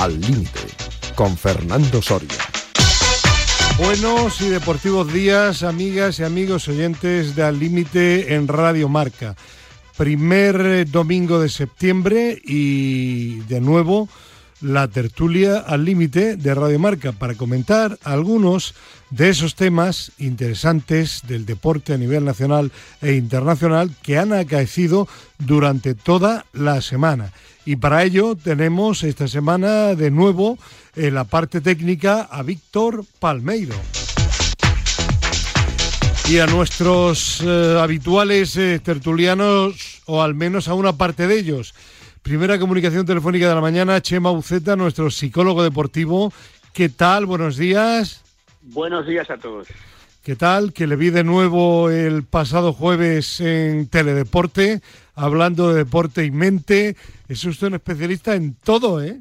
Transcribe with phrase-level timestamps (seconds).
[0.00, 0.60] Al Límite,
[1.14, 2.38] con Fernando Soria.
[3.76, 9.36] Buenos y deportivos días, amigas y amigos oyentes de Al Límite en Radio Marca.
[9.98, 14.08] Primer eh, domingo de septiembre y de nuevo
[14.62, 18.74] la tertulia al límite de Radio Marca para comentar algunos
[19.10, 25.94] de esos temas interesantes del deporte a nivel nacional e internacional que han acaecido durante
[25.94, 27.32] toda la semana.
[27.64, 30.58] Y para ello tenemos esta semana de nuevo
[30.96, 33.74] en la parte técnica a Víctor Palmeiro.
[36.28, 41.74] Y a nuestros eh, habituales eh, tertulianos, o al menos a una parte de ellos.
[42.22, 46.32] Primera comunicación telefónica de la mañana, Chema Uceta, nuestro psicólogo deportivo.
[46.72, 47.26] ¿Qué tal?
[47.26, 48.22] Buenos días.
[48.62, 49.68] Buenos días a todos.
[50.22, 50.72] ¿Qué tal?
[50.72, 54.82] Que le vi de nuevo el pasado jueves en Teledeporte,
[55.20, 56.96] hablando de deporte y mente.
[57.28, 59.20] Es usted un especialista en todo, ¿eh?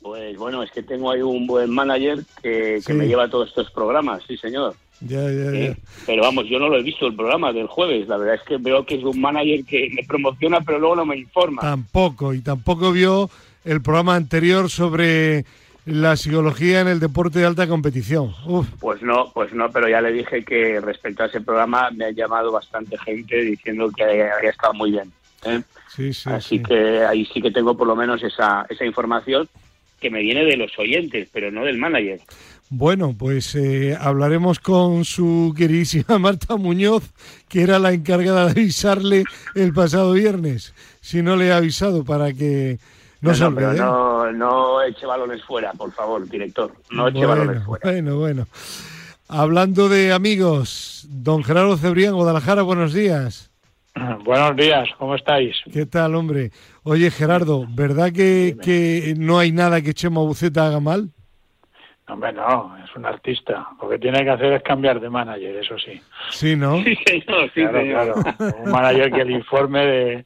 [0.00, 3.70] Pues bueno, es que tengo ahí un buen manager que, que me lleva todos estos
[3.72, 4.74] programas, sí señor.
[5.00, 5.76] Ya, ya, ya.
[6.06, 8.08] Pero vamos, yo no lo he visto el programa del jueves.
[8.08, 11.06] La verdad es que veo que es un manager que me promociona, pero luego no
[11.06, 11.60] me informa.
[11.60, 13.28] Tampoco, y tampoco vio
[13.64, 15.44] el programa anterior sobre
[15.86, 18.34] la psicología en el deporte de alta competición.
[18.44, 18.68] Uf.
[18.80, 22.10] Pues no, pues no, pero ya le dije que respecto a ese programa me ha
[22.10, 25.12] llamado bastante gente diciendo que había estado muy bien.
[25.44, 25.62] ¿eh?
[25.88, 26.62] Sí, sí, Así sí.
[26.64, 29.48] que ahí sí que tengo por lo menos esa, esa información
[30.00, 32.20] que me viene de los oyentes, pero no del manager.
[32.68, 37.04] Bueno, pues eh, hablaremos con su queridísima Marta Muñoz,
[37.48, 40.74] que era la encargada de avisarle el pasado viernes.
[41.00, 42.78] Si no le he avisado para que
[43.20, 43.82] no, no, pero olvide.
[43.82, 46.72] no, no eche balones fuera, por favor, director.
[46.90, 47.90] No eche balones fuera.
[47.90, 48.46] bueno, bueno.
[49.28, 53.50] Hablando de amigos, don Gerardo Cebrián, Guadalajara, buenos días.
[54.24, 55.56] Buenos días, ¿cómo estáis?
[55.72, 56.50] ¿Qué tal, hombre?
[56.82, 61.12] Oye, Gerardo, ¿verdad que, que no hay nada que Chema Buceta haga mal?
[62.08, 63.66] Hombre, no, es un artista.
[63.82, 66.00] Lo que tiene que hacer es cambiar de manager, eso sí.
[66.30, 66.76] Sí, ¿no?
[66.84, 68.34] Sí, señor, sí, claro, señor.
[68.36, 68.56] claro.
[68.64, 70.24] Un manager que le informe de,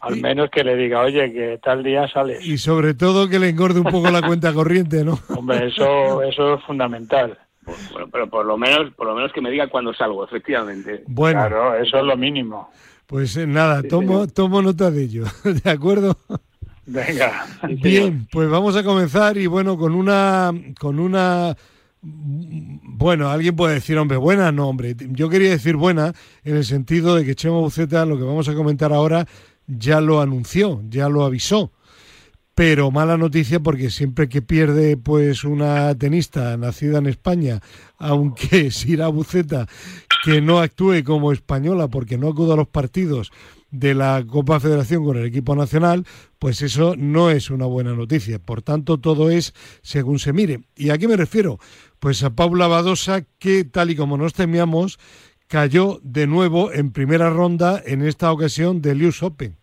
[0.00, 2.42] al menos que le diga, oye, que tal día sales.
[2.46, 5.18] Y sobre todo que le engorde un poco la cuenta corriente, ¿no?
[5.36, 7.36] Hombre, eso, eso es fundamental.
[7.92, 11.02] Bueno, pero por lo menos, por lo menos que me diga cuándo salgo, efectivamente.
[11.06, 12.70] Bueno, Claro, eso es lo mínimo.
[13.06, 16.16] pues eh, nada, tomo, tomo nota de ello, ¿de acuerdo?
[16.88, 17.46] Venga.
[17.82, 20.50] Bien, pues vamos a comenzar y bueno, con una,
[20.80, 21.54] con una,
[22.00, 27.14] bueno, alguien puede decir, hombre, buena, no, hombre, yo quería decir buena en el sentido
[27.14, 29.26] de que Chema Buceta, lo que vamos a comentar ahora,
[29.66, 31.72] ya lo anunció, ya lo avisó.
[32.54, 37.60] Pero mala noticia porque siempre que pierde pues una tenista nacida en España,
[37.98, 39.68] aunque Sira Buceta
[40.24, 43.30] que no actúe como española porque no acuda a los partidos
[43.70, 46.04] de la Copa Federación con el equipo nacional,
[46.38, 48.38] pues eso no es una buena noticia.
[48.38, 49.52] Por tanto, todo es
[49.82, 50.60] según se mire.
[50.76, 51.58] ¿Y a qué me refiero?
[51.98, 54.98] Pues a Paula Badosa, que tal y como nos temíamos,
[55.48, 59.56] cayó de nuevo en primera ronda, en esta ocasión del US Open.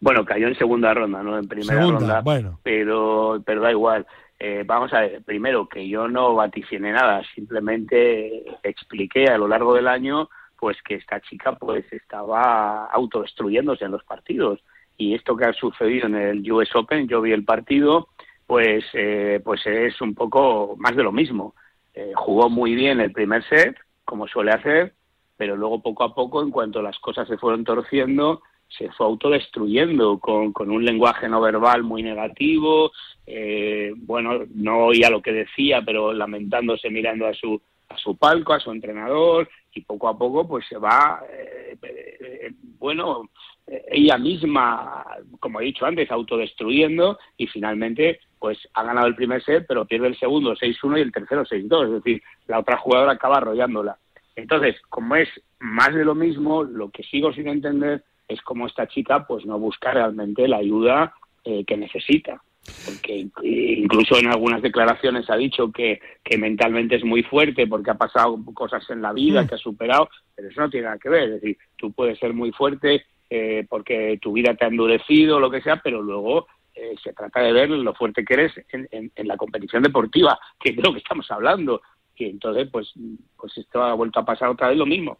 [0.00, 2.20] Bueno, cayó en segunda ronda, no en primera Segunda, ronda.
[2.22, 2.58] bueno.
[2.64, 4.06] Pero, pero da igual.
[4.38, 9.74] Eh, vamos a ver, primero que yo no vaticiné nada, simplemente expliqué a lo largo
[9.74, 10.28] del año
[10.62, 14.60] pues que esta chica pues estaba autodestruyéndose en los partidos
[14.96, 18.10] y esto que ha sucedido en el US Open, yo vi el partido,
[18.46, 21.56] pues eh, pues es un poco más de lo mismo.
[21.92, 24.94] Eh, jugó muy bien el primer set, como suele hacer,
[25.36, 30.20] pero luego poco a poco, en cuanto las cosas se fueron torciendo, se fue autodestruyendo
[30.20, 32.92] con, con un lenguaje no verbal muy negativo,
[33.26, 38.52] eh, bueno, no oía lo que decía, pero lamentándose mirando a su, a su palco,
[38.52, 43.30] a su entrenador, y poco a poco pues se va, eh, eh, bueno,
[43.66, 45.04] eh, ella misma,
[45.40, 50.08] como he dicho antes, autodestruyendo y finalmente pues ha ganado el primer set, pero pierde
[50.08, 53.98] el segundo 6-1 y el tercero 6-2, es decir, la otra jugadora acaba arrollándola.
[54.34, 55.28] Entonces, como es
[55.60, 59.58] más de lo mismo, lo que sigo sin entender es cómo esta chica pues no
[59.58, 61.14] busca realmente la ayuda
[61.44, 62.42] eh, que necesita
[62.84, 67.94] porque incluso en algunas declaraciones ha dicho que, que mentalmente es muy fuerte porque ha
[67.94, 71.24] pasado cosas en la vida que ha superado, pero eso no tiene nada que ver.
[71.24, 75.50] Es decir, tú puedes ser muy fuerte eh, porque tu vida te ha endurecido lo
[75.50, 79.12] que sea, pero luego eh, se trata de ver lo fuerte que eres en, en,
[79.14, 81.82] en, la competición deportiva, que es de lo que estamos hablando.
[82.22, 82.92] Y entonces, pues,
[83.36, 85.18] pues esto ha vuelto a pasar otra vez lo mismo.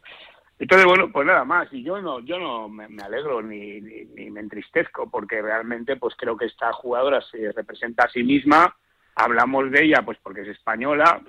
[0.62, 1.66] Entonces, bueno, pues nada más.
[1.72, 6.14] Y yo no, yo no me, alegro ni, ni, ni, me entristezco porque realmente pues
[6.16, 8.72] creo que esta jugadora se representa a sí misma.
[9.16, 11.20] Hablamos de ella pues porque es española,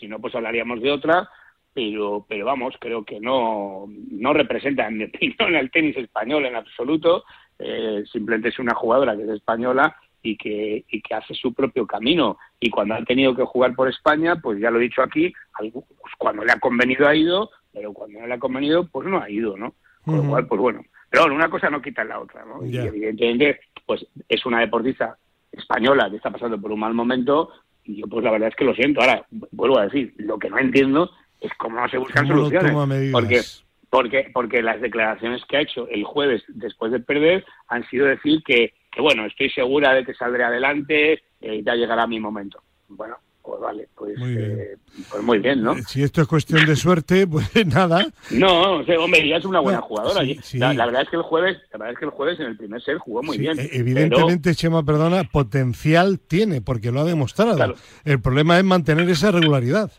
[0.00, 1.28] si no pues hablaríamos de otra,
[1.74, 6.56] pero, pero vamos, creo que no, no representa en mi opinión al tenis español en
[6.56, 7.24] absoluto.
[7.58, 11.86] Eh, simplemente es una jugadora que es española y que, y que hace su propio
[11.86, 12.38] camino.
[12.58, 16.14] Y cuando ha tenido que jugar por España, pues ya lo he dicho aquí, pues
[16.16, 19.28] cuando le ha convenido ha ido, pero cuando no le ha convenido, pues no ha
[19.28, 19.74] ido, ¿no?
[20.02, 20.82] Con lo cual, pues bueno.
[21.10, 22.64] Pero una cosa no quita la otra, ¿no?
[22.64, 25.18] Y evidentemente, pues es una deportista
[25.52, 27.50] española que está pasando por un mal momento
[27.84, 29.02] y yo pues la verdad es que lo siento.
[29.02, 32.72] Ahora, vuelvo a decir, lo que no entiendo es cómo no se buscan soluciones.
[33.12, 33.42] Porque
[33.90, 38.42] porque porque las declaraciones que ha hecho el jueves después de perder han sido decir
[38.42, 42.62] que, que bueno, estoy segura de que saldré adelante, eh, ya llegará mi momento.
[42.88, 44.76] Bueno, pues vale, pues muy bien, eh,
[45.08, 45.76] pues muy bien ¿no?
[45.86, 48.06] Si esto es cuestión de suerte, pues nada.
[48.30, 50.22] No, hombre, ya es una buena jugadora.
[50.54, 52.82] La, verdad es que el jueves, la verdad es que el jueves en el primer
[52.82, 53.58] set jugó muy bien.
[53.58, 57.74] E, evidentemente, Chema, perdona, potencial tiene, porque lo ha demostrado.
[58.04, 59.92] El problema es mantener esa regularidad.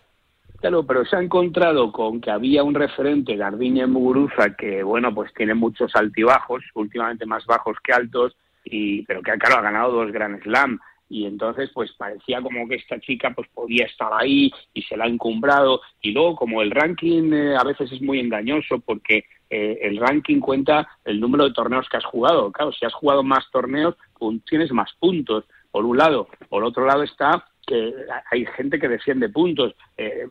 [0.59, 5.31] Claro, pero se ha encontrado con que había un referente, Gardiña Muguruza, que, bueno, pues
[5.35, 8.35] tiene muchos altibajos, últimamente más bajos que altos,
[8.65, 10.79] y pero que, claro, ha ganado dos Grand Slam
[11.09, 15.05] y entonces pues parecía como que esta chica pues podía estar ahí y se la
[15.05, 15.81] ha encumbrado.
[16.01, 20.39] Y luego como el ranking eh, a veces es muy engañoso porque eh, el ranking
[20.39, 22.51] cuenta el número de torneos que has jugado.
[22.51, 26.27] Claro si has jugado más torneos pues, tienes más puntos por un lado.
[26.49, 27.93] Por otro lado está que
[28.31, 29.75] hay gente que defiende puntos.
[29.97, 30.25] Eh,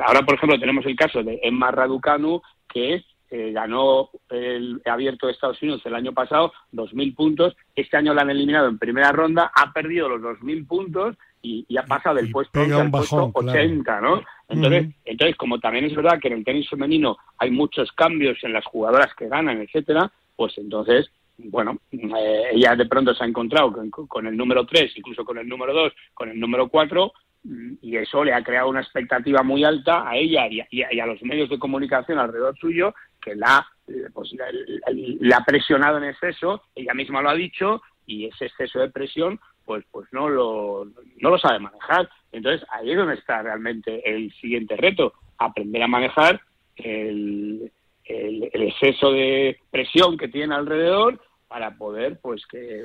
[0.00, 3.04] ahora por ejemplo tenemos el caso de Emma Raducanu que
[3.52, 7.56] ganó el abierto de Estados Unidos el año pasado, 2.000 puntos.
[7.74, 11.84] Este año la han eliminado en primera ronda, ha perdido los 2.000 puntos y, ha
[11.84, 14.22] pasado del puesto al puesto 80, ¿no?
[14.48, 18.52] Entonces, entonces, como también es verdad que en el tenis femenino hay muchos cambios en
[18.52, 23.72] las jugadoras que ganan, etcétera, pues entonces bueno, eh, ella de pronto se ha encontrado
[23.72, 27.12] con, con, el número 3, incluso con el número 2, con el número 4,
[27.44, 31.50] y eso le ha creado una expectativa muy alta a ella y a, los medios
[31.50, 33.66] de comunicación alrededor suyo que la,
[34.12, 34.32] pues,
[35.20, 39.38] la, ha presionado en exceso, ella misma lo ha dicho, y ese exceso de presión
[39.64, 40.86] pues pues no lo,
[41.20, 42.08] no lo sabe manejar.
[42.32, 46.40] Entonces ahí es donde está realmente el siguiente reto, aprender a manejar
[46.76, 47.72] el,
[48.04, 51.18] el exceso de presión que tiene alrededor
[51.54, 52.80] para poder, pues que,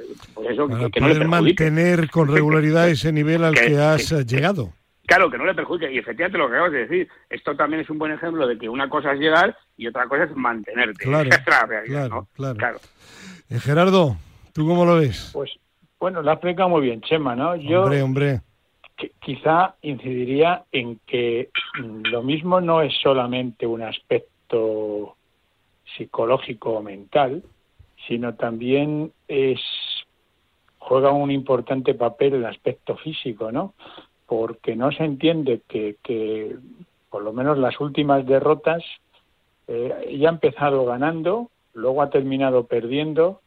[0.48, 4.74] eso, que, poder mantener con regularidad ese nivel al que, has llegado.
[5.08, 5.92] Claro, que no le perjudique.
[5.92, 8.70] Y efectivamente lo que acabas de decir, esto también es un buen ejemplo de que
[8.70, 11.04] una cosa es llegar y otra cosa es mantenerte.
[11.04, 11.30] Claro,
[11.88, 12.80] claro, claro.
[13.50, 14.18] Eh, Gerardo,
[14.54, 15.32] ¿tú cómo lo ves?
[15.34, 15.50] Pues,
[16.00, 17.56] bueno, la explica muy bien Chema, ¿no?
[17.56, 18.42] Yo hombre, hombre.
[19.20, 21.50] quizá incidiría en que
[22.04, 25.16] lo mismo no es solamente un aspecto
[25.98, 27.42] psicológico o mental,
[28.10, 29.62] sino también es
[30.80, 33.76] juega un importante papel el aspecto físico, ¿no?
[34.26, 36.56] Porque no se entiende que, que
[37.12, 38.84] por lo menos las últimas derrotas
[39.68, 43.42] eh, ella ha empezado ganando, luego ha terminado perdiendo.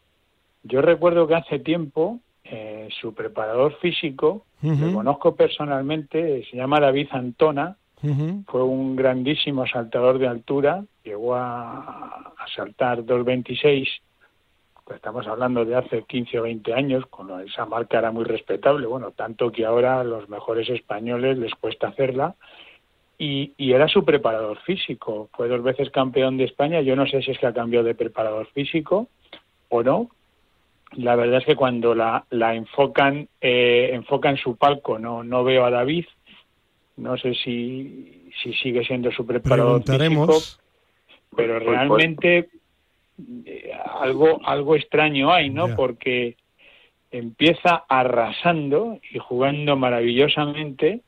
[0.62, 7.08] Yo recuerdo que hace tiempo eh, su preparador físico, lo conozco personalmente, se llama David
[7.10, 7.76] Antona,
[8.46, 13.88] fue un grandísimo saltador de altura, llegó a, a saltar 2.26
[14.84, 18.86] pues estamos hablando de hace 15 o 20 años, cuando esa marca era muy respetable,
[18.86, 22.34] bueno, tanto que ahora a los mejores españoles les cuesta hacerla,
[23.18, 27.30] y, era su preparador físico, fue dos veces campeón de España, yo no sé si
[27.30, 29.06] es que ha cambiado de preparador físico
[29.68, 30.10] o no,
[30.96, 35.64] la verdad es que cuando la, la enfocan, eh, enfocan su palco, no, no veo
[35.64, 36.06] a David,
[36.96, 40.58] no sé si, si sigue siendo su preparador físico, pero pues,
[41.30, 42.50] pues, realmente
[44.00, 45.74] algo, algo extraño hay, ¿no?
[45.74, 46.36] Porque
[47.10, 51.02] empieza arrasando y jugando maravillosamente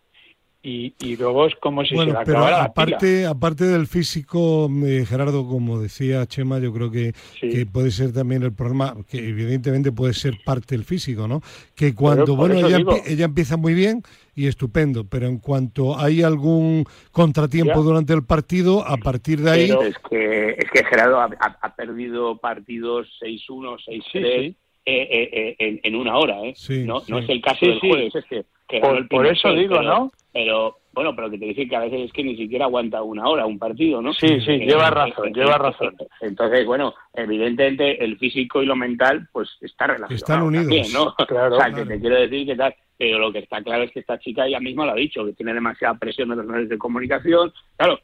[0.65, 5.47] y, y, luego es como si se le pero aparte, aparte del físico, eh, Gerardo,
[5.47, 10.15] como decía Chema, yo creo que, que, puede ser también el problema, que evidentemente puede
[10.15, 11.43] ser parte del físico, ¿no?
[11.75, 14.03] Que cuando, bueno, ella, ella, empieza muy bien
[14.35, 19.71] y estupendo, pero en cuanto hay algún contratiempo durante el partido, a partir de ahí...
[19.71, 21.29] es que, es que Gerardo ha,
[21.61, 24.03] ha perdido partidos 6-1, 6-3...
[24.15, 24.55] Eh, eh,
[24.87, 26.55] eh, en, una hora, ¿eh?
[26.85, 28.45] no, no es el caso del jueves este.
[28.69, 30.11] Que por, eso digo, ¿no?
[30.33, 33.29] Pero, bueno, pero que te dice que a veces es que ni siquiera aguanta una
[33.29, 34.13] hora un partido, ¿no?
[34.15, 35.95] Sí, sí, lleva razón, lleva razón.
[36.21, 40.15] Entonces, bueno, evidentemente el físico y lo mental, pues está relacionado.
[40.15, 40.93] Están unidos.
[40.93, 41.15] ¿no?
[41.27, 43.93] Claro, o sea, que te quiero decir que tal, pero lo que está claro es
[43.93, 46.69] que esta chica ella misma lo ha dicho, que tiene demasiada presión en los medios
[46.69, 47.53] de comunicación.
[47.77, 48.01] Claro,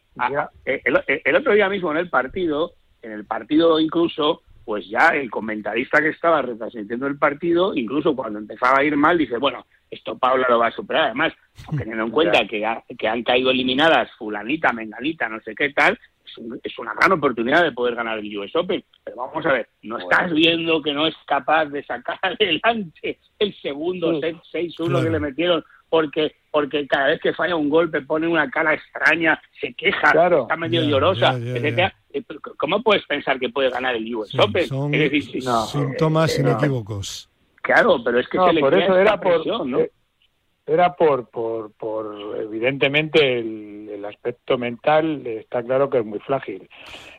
[0.65, 2.73] el, el otro día mismo en el partido,
[3.03, 8.39] en el partido incluso, pues ya el comentarista que estaba retransmitiendo el partido, incluso cuando
[8.39, 11.07] empezaba a ir mal, dice, bueno, esto Paula lo va a superar.
[11.07, 11.33] Además,
[11.77, 12.65] teniendo en cuenta que,
[12.97, 15.99] que han caído eliminadas fulanita, menganita, no sé qué tal,
[16.63, 18.85] es, una gran oportunidad de poder ganar el US Open.
[19.03, 23.53] Pero vamos a ver, ¿no estás viendo que no es capaz de sacar adelante el
[23.61, 25.65] segundo set 6-1 que le metieron?
[25.91, 30.11] Porque porque cada vez que falla un golpe pone una cara extraña, se queja,
[30.43, 31.93] está medio llorosa, etc.
[32.13, 32.25] Eh,
[32.57, 34.67] ¿Cómo puedes pensar que puede ganar el US Open?
[34.67, 34.93] Son
[35.67, 37.29] síntomas eh, inequívocos.
[37.63, 39.81] Claro, pero es que se le por eso era por, ¿no?
[39.81, 39.93] Eh,
[40.67, 46.69] era por, por, por evidentemente el, aspecto mental está claro que es muy frágil.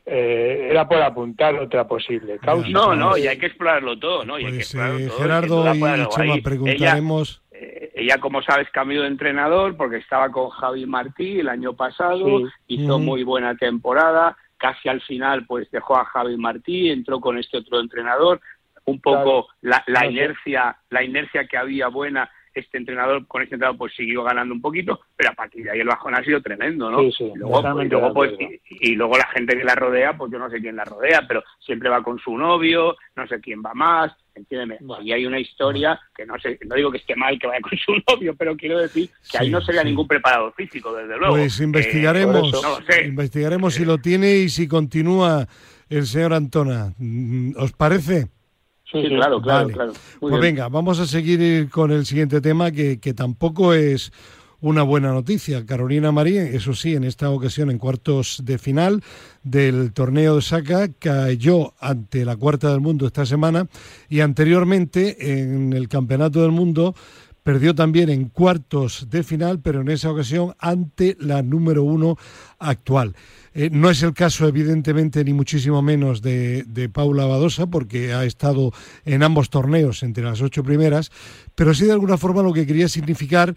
[0.03, 2.67] Eh, era por apuntar otra posible causa.
[2.69, 4.39] No, no, y hay que explorarlo todo, ¿no?
[4.39, 7.40] Y hay que pues, explorarlo todo, Gerardo y Chema preguntaremos.
[7.63, 12.49] Eh, ella, como sabes, cambió de entrenador porque estaba con Javi Martí el año pasado,
[12.65, 17.57] hizo muy buena temporada, casi al final pues dejó a Javi Martí, entró con este
[17.57, 18.41] otro entrenador,
[18.85, 23.77] un poco la, la inercia, la inercia que había buena este entrenador con este entrenador
[23.77, 26.89] pues siguió ganando un poquito, pero a partir de ahí el bajón ha sido tremendo,
[26.89, 26.99] ¿no?
[26.99, 28.33] Sí, sí, y, luego, pues,
[28.69, 31.43] y, luego la gente que la rodea, pues yo no sé quién la rodea, pero
[31.59, 34.79] siempre va con su novio, no sé quién va más, entiéndeme.
[35.01, 37.77] Y hay una historia que no sé, no digo que esté mal que vaya con
[37.77, 41.35] su novio, pero quiero decir que ahí no sería ningún preparado físico, desde luego.
[41.35, 42.51] Pues investigaremos,
[43.05, 45.47] investigaremos si lo tiene y si continúa
[45.89, 46.93] el señor Antona.
[47.57, 48.29] ¿Os parece?
[48.91, 53.73] Sí, claro, claro, pues venga, vamos a seguir con el siguiente tema que, que tampoco
[53.73, 54.11] es
[54.61, 55.65] una buena noticia.
[55.65, 59.03] Carolina María, eso sí, en esta ocasión en cuartos de final
[59.43, 63.67] del torneo de Saca, cayó ante la cuarta del mundo esta semana
[64.07, 66.93] y anteriormente en el Campeonato del Mundo
[67.43, 72.17] perdió también en cuartos de final, pero en esa ocasión ante la número uno
[72.59, 73.15] actual.
[73.53, 78.23] Eh, no es el caso, evidentemente, ni muchísimo menos de, de, Paula Badosa, porque ha
[78.23, 78.71] estado
[79.03, 81.11] en ambos torneos entre las ocho primeras,
[81.55, 83.55] pero sí de alguna forma lo que quería significar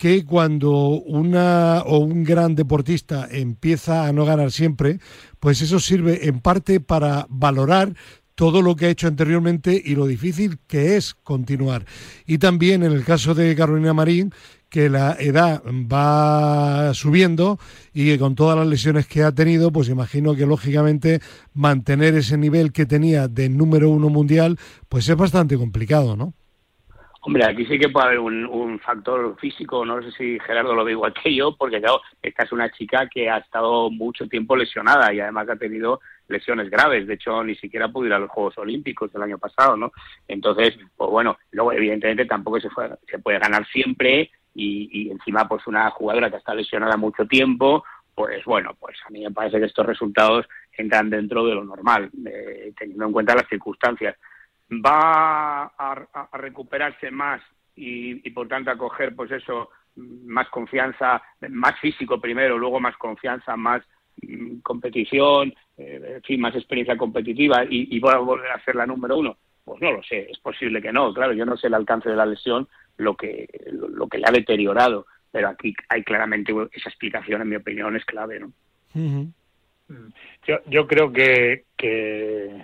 [0.00, 4.98] que cuando una o un gran deportista empieza a no ganar siempre,
[5.40, 7.94] pues eso sirve en parte para valorar
[8.40, 11.84] todo lo que ha hecho anteriormente y lo difícil que es continuar.
[12.26, 14.32] Y también en el caso de Carolina Marín,
[14.70, 17.58] que la edad va subiendo
[17.92, 21.20] y que con todas las lesiones que ha tenido, pues imagino que lógicamente
[21.52, 24.56] mantener ese nivel que tenía de número uno mundial,
[24.88, 26.32] pues es bastante complicado, ¿no?
[27.20, 30.92] Hombre, aquí sí que puede haber un, factor físico, no sé si Gerardo lo ve
[30.92, 35.12] igual que yo, porque claro, esta es una chica que ha estado mucho tiempo lesionada
[35.12, 38.56] y además ha tenido lesiones graves, de hecho ni siquiera pudo ir a los Juegos
[38.58, 39.92] Olímpicos del año pasado, ¿no?
[40.26, 42.68] Entonces, pues bueno, luego evidentemente tampoco se,
[43.08, 47.84] se puede ganar siempre y, encima pues una jugadora que está lesionada mucho tiempo,
[48.14, 52.10] pues bueno, pues a mí me parece que estos resultados entran dentro de lo normal,
[52.26, 54.16] eh, teniendo en cuenta las circunstancias
[54.70, 57.40] va a, recuperarse más
[57.74, 63.56] y, por tanto a coger pues eso más confianza más físico primero luego más confianza
[63.56, 63.82] más
[64.22, 68.86] mm, competición eh, en fin más experiencia competitiva y, va a volver a ser la
[68.86, 69.36] número uno.
[69.64, 71.12] Pues no lo sé es posible que no.
[71.12, 74.32] Claro yo no sé el alcance de la lesión lo que lo, que le ha
[74.32, 78.52] deteriorado pero aquí hay claramente esa explicación en mi opinión es clave no
[80.46, 82.62] yo, yo creo que, que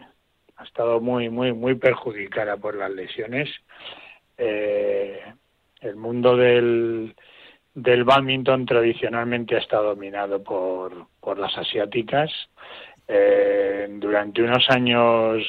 [0.56, 3.49] ha estado muy, muy, muy perjudicada por las lesiones.
[4.38, 5.20] Eh,
[5.80, 7.14] el mundo del,
[7.75, 12.30] del badminton tradicionalmente ha estado dominado por, por las asiáticas.
[13.08, 15.42] Eh, durante unos años,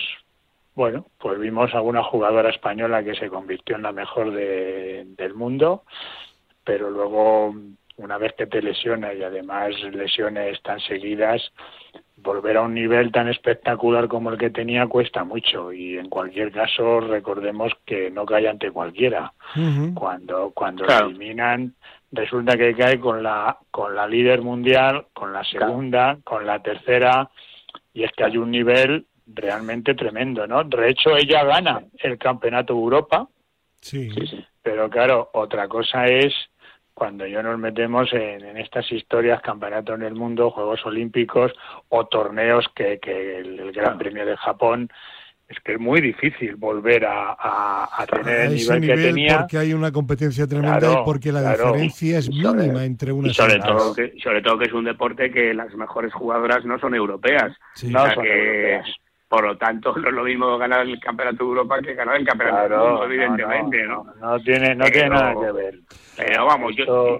[0.76, 5.84] bueno, pues vimos alguna jugadora española que se convirtió en la mejor del mundo,
[6.64, 7.56] pero luego,
[7.98, 11.42] una vez que te lesionas y además lesiones tan seguidas,
[12.18, 15.72] volver a un nivel tan espectacular como el que tenía cuesta mucho.
[15.72, 19.34] Y en cualquier caso recordemos que no cae ante cualquiera.
[19.94, 21.74] Cuando cuando eliminan
[22.12, 27.30] resulta que cae con la con la líder mundial con la segunda con la tercera
[27.94, 32.74] y es que hay un nivel realmente tremendo no de hecho ella gana el campeonato
[32.74, 33.28] Europa.
[33.82, 34.10] Sí.
[34.62, 36.34] Pero claro otra cosa es
[36.98, 41.54] cuando ya nos metemos en, estas historias, campeonatos del mundo, Juegos Olímpicos
[41.90, 44.90] o torneos que, el, Gran Premio de Japón,
[45.48, 49.40] es que es muy difícil volver a, tener el nivel, que tenía.
[49.40, 53.60] Porque hay una competencia tremenda y porque la diferencia es mínima entre unas y sobre
[53.60, 57.54] todo que sobre todo que es un deporte que las mejores jugadoras no son europeas.
[57.84, 58.88] no son europeas.
[59.30, 62.26] Por lo tanto, no es lo mismo ganar el Campeonato de Europa que ganar el
[62.26, 64.06] Campeonato del Mundo, evidentemente, ¿no?
[64.22, 65.80] No, tiene, no tiene nada que ver.
[66.16, 67.20] Pero vamos, yo,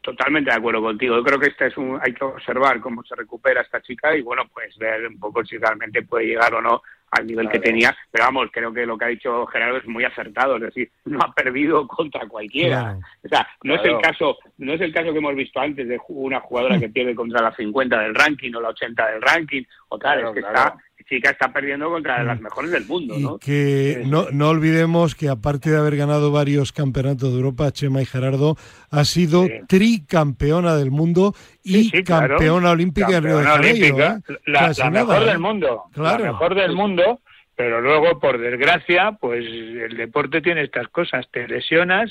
[0.00, 1.16] totalmente de acuerdo contigo.
[1.16, 4.22] Yo creo que este es un, hay que observar cómo se recupera esta chica y
[4.22, 7.96] bueno, pues ver un poco si realmente puede llegar o no al nivel que tenía,
[8.10, 11.18] pero vamos, creo que lo que ha dicho Gerardo es muy acertado, es decir, no
[11.22, 12.98] ha perdido contra cualquiera.
[13.24, 16.00] O sea, no es el caso, no es el caso que hemos visto antes de
[16.08, 19.98] una jugadora que pierde contra la 50 del ranking o la 80 del ranking o
[19.98, 20.76] tal, es que está
[21.08, 25.70] chica está perdiendo contra las mejores del mundo, y que no, no olvidemos que aparte
[25.70, 28.56] de haber ganado varios campeonatos de Europa, Chema y Gerardo
[28.90, 34.04] ha sido tricampeona del mundo y campeona olímpica en Río de Janeiro.
[34.04, 34.18] ¿eh?
[34.46, 35.38] La, mejor del ¿eh?
[35.38, 37.20] mundo, la mejor del mundo,
[37.54, 42.10] pero luego, por desgracia, pues el deporte tiene estas cosas, te lesionas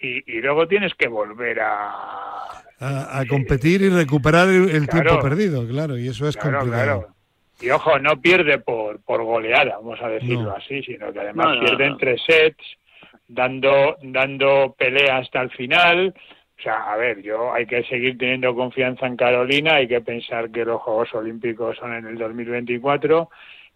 [0.00, 1.92] y, luego tienes que volver a...
[2.80, 7.17] A, competir y recuperar el, tiempo perdido, claro, y eso es complicado.
[7.60, 11.86] Y ojo, no pierde por, por goleada, vamos a decirlo así, sino que además pierde
[11.86, 12.64] en tres sets,
[13.26, 16.14] dando, dando pelea hasta el final.
[16.58, 20.50] O sea, a ver, yo hay que seguir teniendo confianza en Carolina, hay que pensar
[20.50, 23.28] que los Juegos Olímpicos son en el 2024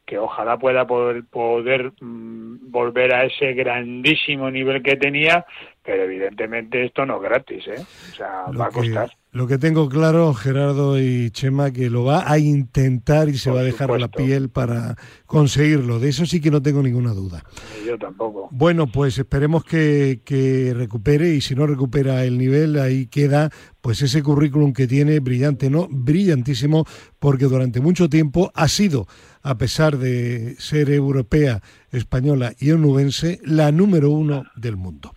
[0.05, 5.47] que ojalá pueda poder, poder mm, volver a ese grandísimo nivel que tenía,
[5.85, 7.85] pero evidentemente esto no es gratis, ¿eh?
[8.13, 9.11] O sea, va a costar.
[9.33, 13.61] lo que tengo claro, Gerardo y Chema, que lo va a intentar y se va
[13.61, 14.97] a dejar la piel para
[15.27, 15.99] conseguirlo.
[15.99, 17.45] De eso sí que no tengo ninguna duda.
[17.85, 18.49] Yo tampoco.
[18.53, 24.01] Bueno, pues esperemos que, que recupere y si no recupera el nivel, ahí queda pues
[24.01, 25.89] ese currículum que tiene brillante, ¿no?
[25.91, 26.87] Brillantísimo,
[27.19, 29.09] porque durante mucho tiempo ha sido,
[29.43, 31.61] a pesar de ser europea,
[31.91, 35.13] española y onubense, la número uno del mundo.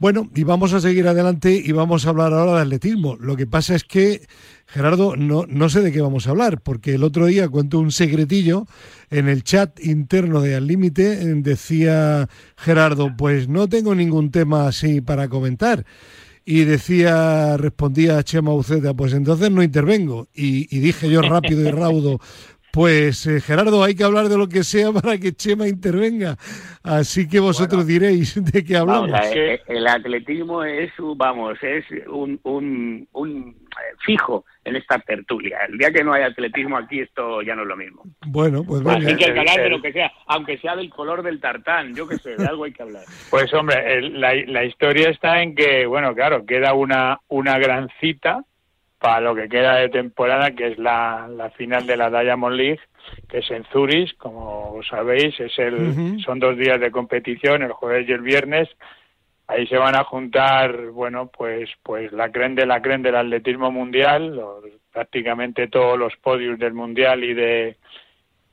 [0.00, 3.16] Bueno, y vamos a seguir adelante y vamos a hablar ahora de atletismo.
[3.16, 4.26] Lo que pasa es que,
[4.66, 7.92] Gerardo, no, no sé de qué vamos a hablar, porque el otro día cuento un
[7.92, 8.66] secretillo
[9.10, 15.00] en el chat interno de Al Límite, decía Gerardo, pues no tengo ningún tema así
[15.00, 15.84] para comentar
[16.46, 20.28] y decía, respondía Chema Uceta, pues entonces no intervengo.
[20.34, 22.20] Y, dije yo rápido y raudo,
[22.74, 26.36] pues eh, Gerardo, hay que hablar de lo que sea para que Chema intervenga.
[26.82, 29.12] Así que vosotros diréis de qué hablamos.
[29.32, 33.56] Eh, el atletismo es, vamos, es un, un, un
[34.04, 35.58] fijo en esta tertulia.
[35.68, 38.02] El día que no hay atletismo aquí, esto ya no es lo mismo.
[38.26, 38.98] Bueno, pues bueno.
[39.06, 41.94] Así que hay que hablar de lo que sea, aunque sea del color del tartán,
[41.94, 43.04] yo qué sé, de algo hay que hablar.
[43.30, 48.44] Pues hombre, la, la historia está en que, bueno, claro, queda una, una gran cita
[49.04, 52.80] para lo que queda de temporada, que es la, la final de la Diamond League,
[53.28, 58.08] que es en Zurich, como sabéis, es el, son dos días de competición, el jueves
[58.08, 58.66] y el viernes,
[59.46, 63.70] ahí se van a juntar bueno pues pues la cren de la cren del atletismo
[63.70, 64.40] mundial
[64.90, 67.76] prácticamente todos los podios del mundial y de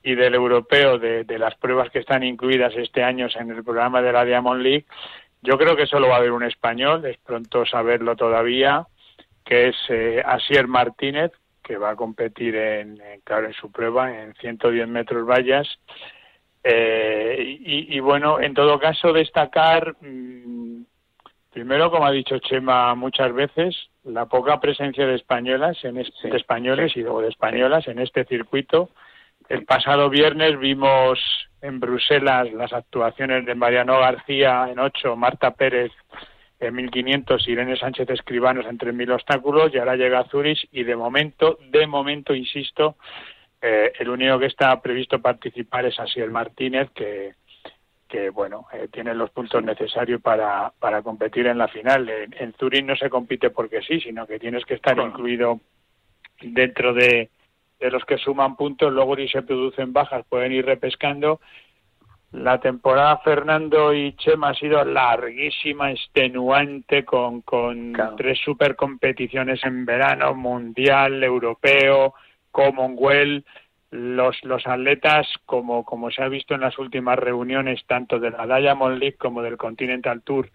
[0.03, 4.01] y del europeo de, de, las pruebas que están incluidas este año en el programa
[4.01, 4.85] de la Diamond League.
[5.43, 8.85] Yo creo que solo va a haber un español es pronto saberlo todavía
[9.43, 11.31] que es eh, Asier Martínez
[11.63, 15.67] que va a competir en, claro en su prueba en 110 metros vallas.
[16.63, 20.83] Eh, y, bueno, en todo caso, destacar, mm,
[21.51, 26.95] primero, como ha dicho Chema muchas veces, la poca presencia de españolas, en este, españoles
[26.95, 28.89] y luego de españolas en este circuito.
[29.49, 31.19] El pasado viernes vimos
[31.61, 35.91] en Bruselas las actuaciones de Mariano García en 8, Marta Pérez
[36.61, 40.95] en 1500, Irene Sánchez Escribanos en 3000 obstáculos y ahora llega a Zurich y de
[40.95, 42.97] momento, de momento, insisto,
[43.59, 47.33] eh, el único que está previsto participar es Asiel Martínez, que,
[48.07, 52.07] que bueno, eh, tiene los puntos necesarios para, para competir en la final.
[52.07, 55.59] En, en Turín no se compite porque sí, sino que tienes que estar incluido
[56.41, 57.29] dentro de,
[57.79, 61.41] de los que suman puntos, luego si se producen bajas pueden ir repescando.
[62.31, 69.85] La temporada Fernando y Chema ha sido larguísima, extenuante, con, con tres super competiciones en
[69.85, 72.13] verano, mundial, europeo,
[72.51, 73.45] Commonwealth,
[73.91, 78.45] los, los atletas, como, como se ha visto en las últimas reuniones, tanto de la
[78.45, 80.49] Diamond League como del Continental Tour,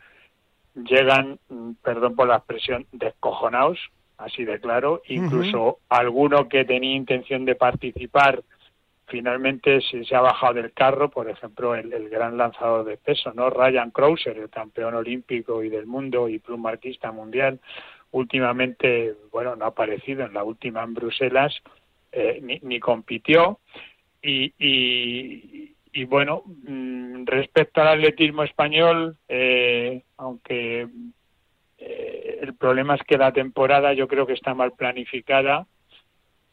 [0.74, 3.78] llegan, mm, perdón por la expresión, descojonados,
[4.16, 5.02] así de claro.
[5.08, 8.42] Incluso alguno que tenía intención de participar
[9.06, 13.32] finalmente se, se, ha bajado del carro, por ejemplo, el, el, gran lanzador de peso,
[13.34, 13.50] ¿no?
[13.50, 17.60] Ryan Krauser, el campeón olímpico y del mundo y plumarquista mundial,
[18.10, 21.54] últimamente, bueno, no ha aparecido en la última en Bruselas
[22.12, 23.60] eh, ni, compitió.
[24.22, 24.52] Y,
[25.92, 30.88] y, bueno, mm, respecto al atletismo español, eh, aunque
[31.78, 35.66] eh, el problema es que la temporada yo creo que está mal planificada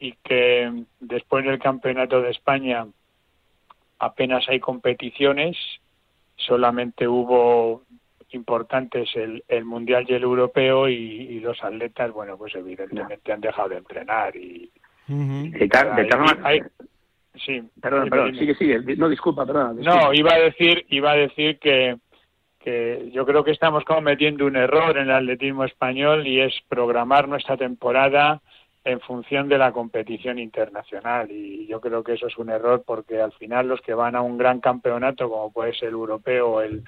[0.04, 2.86] y que después del Campeonato de España
[4.00, 5.56] apenas hay competiciones,
[6.36, 7.84] solamente hubo
[8.32, 13.70] importantes el, el mundial y el europeo y, los atletas, bueno, pues evidentemente han dejado
[13.70, 14.70] de entrenar y,
[15.08, 15.70] de,
[17.36, 17.64] sí.
[17.82, 18.98] Perdón, perdón, sigue, sigue.
[18.98, 19.80] No, disculpa, perdón.
[19.80, 21.96] No, iba a decir, iba a decir que,
[22.60, 27.30] que yo creo que estamos cometiendo un error en el atletismo español y es programar
[27.30, 28.42] nuestra temporada
[28.86, 31.32] en función de la competición internacional.
[31.32, 34.22] Y yo creo que eso es un error porque al final los que van a
[34.22, 36.84] un gran campeonato como puede ser el europeo o el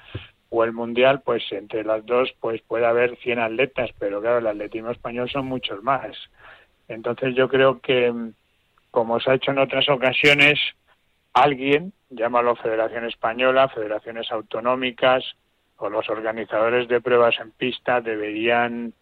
[0.49, 4.47] o el mundial pues entre las dos pues puede haber 100 atletas pero claro el
[4.47, 6.15] atletismo español son muchos más.
[6.87, 8.13] Entonces yo creo que
[8.91, 10.59] como se ha hecho en otras ocasiones
[11.33, 15.23] alguien llámalo Federación Española Federaciones Autonómicas
[15.77, 18.93] o los organizadores de pruebas en pista deberían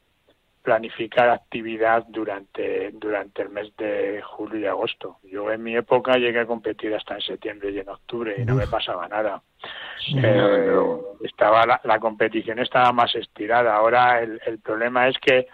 [0.63, 5.17] planificar actividad durante, durante el mes de julio y agosto.
[5.23, 8.56] Yo en mi época llegué a competir hasta en septiembre y en octubre y no
[8.56, 9.41] me pasaba nada.
[10.15, 13.76] Eh, estaba la, competición estaba más estirada.
[13.76, 15.47] Ahora el, el problema es que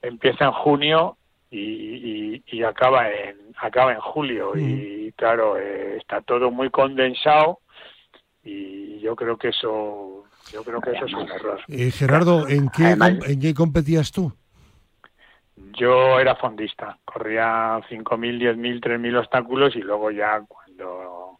[0.00, 1.16] empieza en junio
[1.50, 7.60] y, y, acaba en acaba en julio y claro eh, está todo muy condensado
[8.42, 11.60] y yo creo que eso yo creo que eso es un error.
[11.68, 14.32] Eh, Gerardo, ¿en qué, ¿en qué competías tú?
[15.78, 21.38] Yo era fondista, corría 5.000, 10.000, 3.000 obstáculos y luego ya cuando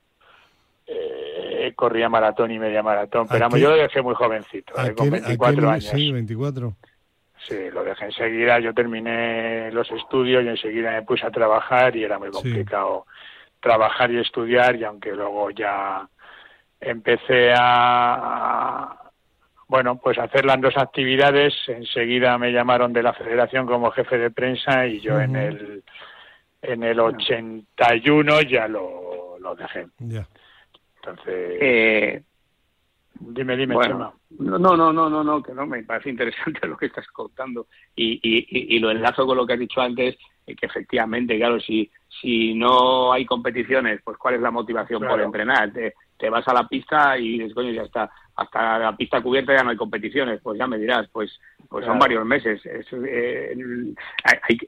[0.86, 3.26] eh, corría maratón y media maratón.
[3.28, 5.84] Pero yo lo dejé muy jovencito, eh, con 24 años.
[5.84, 6.74] Sí, 24.
[7.46, 8.58] Sí, lo dejé enseguida.
[8.58, 13.06] Yo terminé los estudios y enseguida me puse a trabajar y era muy complicado
[13.60, 16.08] trabajar y estudiar y aunque luego ya
[16.80, 19.10] empecé a,
[19.68, 21.54] bueno, pues hacer las dos actividades.
[21.68, 25.84] Enseguida me llamaron de la federación como jefe de prensa y yo en el
[26.62, 29.86] en el 81 ya lo, lo dejé.
[30.00, 32.22] Entonces, eh,
[33.20, 34.12] dime, dime, Chema.
[34.38, 38.20] No, no, no, no, no, que no, me parece interesante lo que estás contando y,
[38.22, 42.54] y, y, lo enlazo con lo que has dicho antes, que efectivamente, claro, si, si
[42.54, 45.72] no hay competiciones, pues cuál es la motivación por entrenar.
[45.72, 49.54] Te, te, vas a la pista y dices, coño, ya está, hasta la pista cubierta
[49.54, 52.60] ya no hay competiciones, pues ya me dirás, pues pues son varios meses.
[52.64, 53.94] Eh,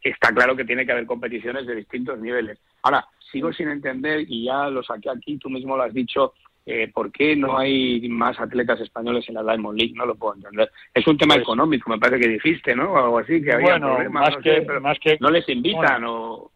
[0.02, 2.58] está claro que tiene que haber competiciones de distintos niveles.
[2.82, 6.34] Ahora, sigo sin entender, y ya lo saqué aquí, tú mismo lo has dicho,
[6.70, 9.94] eh, ¿por qué no hay más atletas españoles en la Diamond League?
[9.96, 10.70] No lo puedo entender.
[10.92, 12.92] Es un tema pues económico, me parece que dijiste, ¿no?
[12.92, 14.34] O algo así, que había problemas.
[14.34, 15.16] Más, que, más que...
[15.18, 16.50] No les invitan o...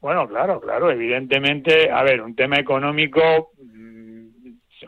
[0.00, 4.26] Bueno, claro, claro, evidentemente, a ver, un tema económico, mm,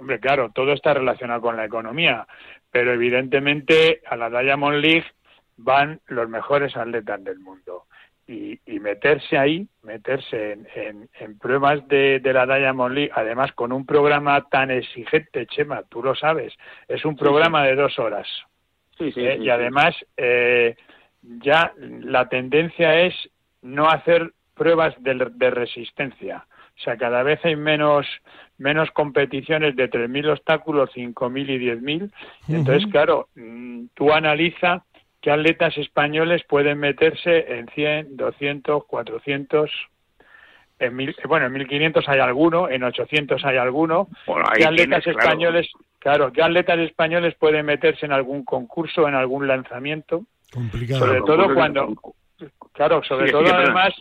[0.00, 2.26] hombre, claro, todo está relacionado con la economía,
[2.68, 5.06] pero evidentemente a la Diamond League
[5.56, 7.84] van los mejores atletas del mundo.
[8.28, 13.86] Y, meterse ahí, meterse en, en, pruebas de, de, la Diamond League, además con un
[13.86, 16.52] programa tan exigente, Chema, tú lo sabes,
[16.88, 18.26] es un programa de dos horas.
[18.98, 20.76] Sí, sí, eh, y además, eh,
[21.22, 23.14] ya la tendencia es
[23.62, 26.46] no hacer pruebas de, resistencia.
[26.48, 28.06] O sea, cada vez hay menos
[28.58, 32.10] menos competiciones de 3.000 obstáculos, 5.000 y 10.000.
[32.48, 34.82] Entonces, claro, mm, tú analiza
[35.26, 39.68] qué atletas españoles pueden meterse en 100, 200, 400,
[40.78, 44.06] en mil, bueno, en 1500 hay alguno, en 800 hay alguno.
[44.54, 46.30] ¿Qué atletas españoles, claro.
[46.32, 50.22] ¿qué atletas españoles pueden meterse en algún concurso, en algún lanzamiento?
[50.52, 51.04] Complicado.
[51.04, 51.92] Sobre todo cuando,
[52.72, 53.94] claro, sobre todo además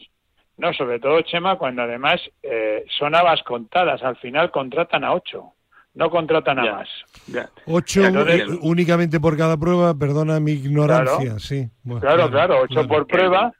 [0.58, 4.04] no, sobre todo, Chema, cuando además eh, son habas contadas.
[4.04, 5.55] Al final contratan a ocho,
[5.96, 6.90] no contratan a más.
[7.66, 8.02] Ocho
[8.62, 11.70] únicamente por cada prueba, perdona mi ignorancia, sí.
[12.00, 13.54] claro, claro, ocho por prueba.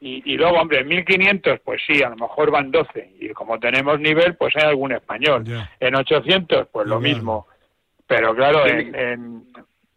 [0.00, 3.16] Y, y, luego, hombre, en 1500, pues sí, a lo mejor van 12.
[3.18, 5.44] Y como tenemos nivel, pues hay algún español.
[5.80, 7.48] En 800, pues lo mismo.
[8.06, 8.94] Pero claro, en...
[8.94, 9.44] en,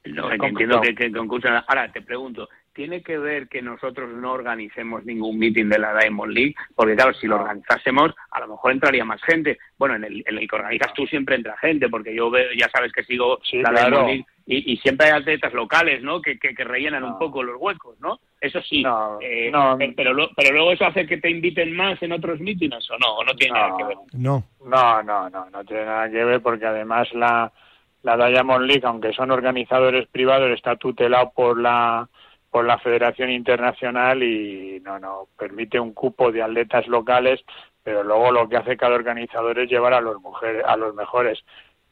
[0.06, 1.63] no, entiendo que, que concursan.
[1.67, 6.34] Ahora, te pregunto, tiene que ver que nosotros no organicemos ningún meeting de la Diamond
[6.34, 9.58] League, porque claro, si lo organizásemos, a lo mejor entraría más gente.
[9.78, 12.70] Bueno, en el, en el que organizas tú siempre entra gente, porque yo veo, ya
[12.70, 16.22] sabes que sigo la Diamond League y, siempre hay atletas locales, ¿no?
[16.22, 18.20] Que, que, rellenan un poco los huecos, ¿no?
[18.40, 18.84] Eso sí,
[19.22, 19.52] eh,
[19.96, 23.24] pero, pero luego eso hace que te inviten más en otros mítines o no, o
[23.24, 23.98] no tiene nada que ver.
[24.14, 27.52] No, no, no, no, no tiene nada que ver porque además la
[28.04, 32.10] la Diamond League, aunque son organizadores privados, está tutelado por la
[32.52, 37.40] por la Federación Internacional y no, no, permite un cupo de atletas locales,
[37.82, 41.40] pero luego lo que hace cada organizador es llevar a los mujeres, a los mejores.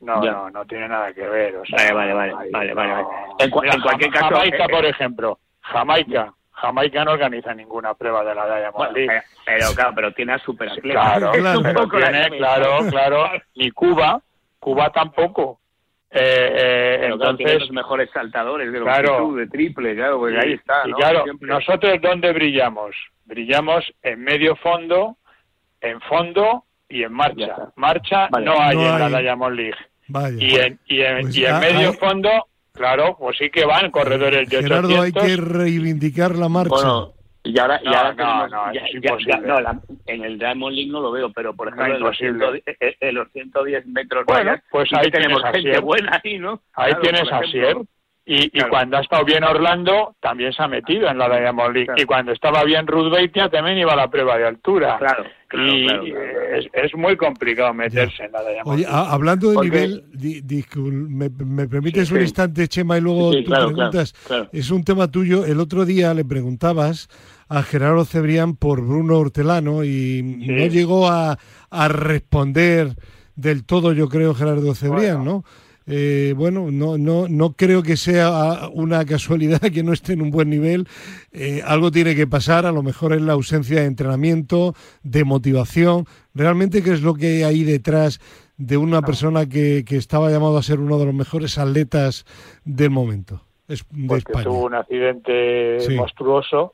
[0.02, 1.58] No, no, no tiene nada que ver.
[1.58, 3.06] O sea, vale, vale, vale, vale,
[3.40, 8.46] En, cualquier caso, Jamaica, eh, por ejemplo, Jamaica, Jamaica no organiza ninguna prueba de la
[8.46, 9.22] Diamond League.
[9.46, 11.88] Pero claro, pero tiene a super Claro, claro,
[12.30, 14.22] claro, claro, ni Cuba,
[14.60, 15.60] Cuba tampoco.
[16.12, 20.86] Eh, eh, entonces los mejores saltadores de claro, de triple, claro, pues ahí está.
[20.88, 20.96] ¿no?
[20.96, 22.96] claro, nosotros dónde brillamos?
[23.26, 25.18] Brillamos en medio fondo,
[25.82, 27.56] en fondo y en marcha.
[27.76, 29.78] Marcha no hay en la Diamond League.
[30.40, 35.02] Y en, y en, pues medio fondo, claro, pues sí que van corredores de Gerardo,
[35.02, 37.12] hay que reivindicar la marcha.
[37.44, 38.84] Y ahora, y ahora no, no, ya,
[39.26, 42.64] ya, no en el Diamond League no lo veo, pero por ejemplo en, los 110,
[43.00, 46.62] en, los 110 metros bueno, pues ahí tenemos gente buena ahí, ¿no?
[46.74, 47.78] Ahí tienes a Sier.
[48.26, 51.94] Y, y, cuando ha estado bien Orlando, también se ha metido en la Diamond League.
[51.98, 55.00] Y cuando estaba bien Ruth Beitia, también iba a la prueba de altura.
[55.00, 60.04] Claro, y es, es, muy complicado meterse en la Diamond Oye, hablando de nivel,
[61.10, 64.14] me, me, permites un instante, Chema, y luego tú preguntas.
[64.52, 65.46] Es un tema tuyo.
[65.46, 67.10] El otro día le preguntabas
[67.48, 71.40] a Gerardo Cebrián por Bruno Hortelano y no llegó a,
[71.72, 72.96] a, responder
[73.36, 75.44] del todo, yo creo, Gerardo Cebrián, ¿no?
[75.92, 80.30] Eh, bueno, no, no, no creo que sea una casualidad que no esté en un
[80.30, 80.88] buen nivel.
[81.32, 86.06] Eh, algo tiene que pasar, a lo mejor es la ausencia de entrenamiento, de motivación.
[86.36, 88.20] Realmente, ¿qué es lo que hay detrás
[88.58, 92.26] de una persona que, que estaba llamado a ser uno de los mejores atletas
[92.66, 93.42] del momento?
[93.68, 96.74] Es de pues tuvo un accidente monstruoso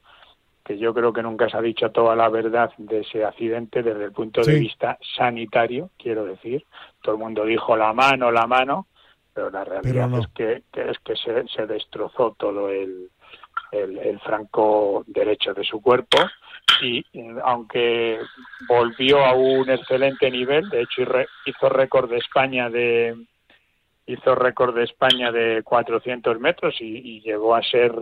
[0.65, 4.05] que yo creo que nunca se ha dicho toda la verdad de ese accidente desde
[4.05, 6.65] el punto de vista sanitario, quiero decir.
[7.03, 8.87] Todo el mundo dijo la mano, la mano,
[9.35, 13.09] pero la realidad es que, es que se, se, destrozó todo el,
[13.73, 16.17] el, franco derecho de su cuerpo
[16.81, 17.03] y
[17.43, 18.17] aunque
[18.65, 21.01] volvió a un excelente nivel, de hecho
[21.45, 23.13] hizo récord de España de
[24.05, 27.93] hizo récord de España de 400 metros y, llegó a ser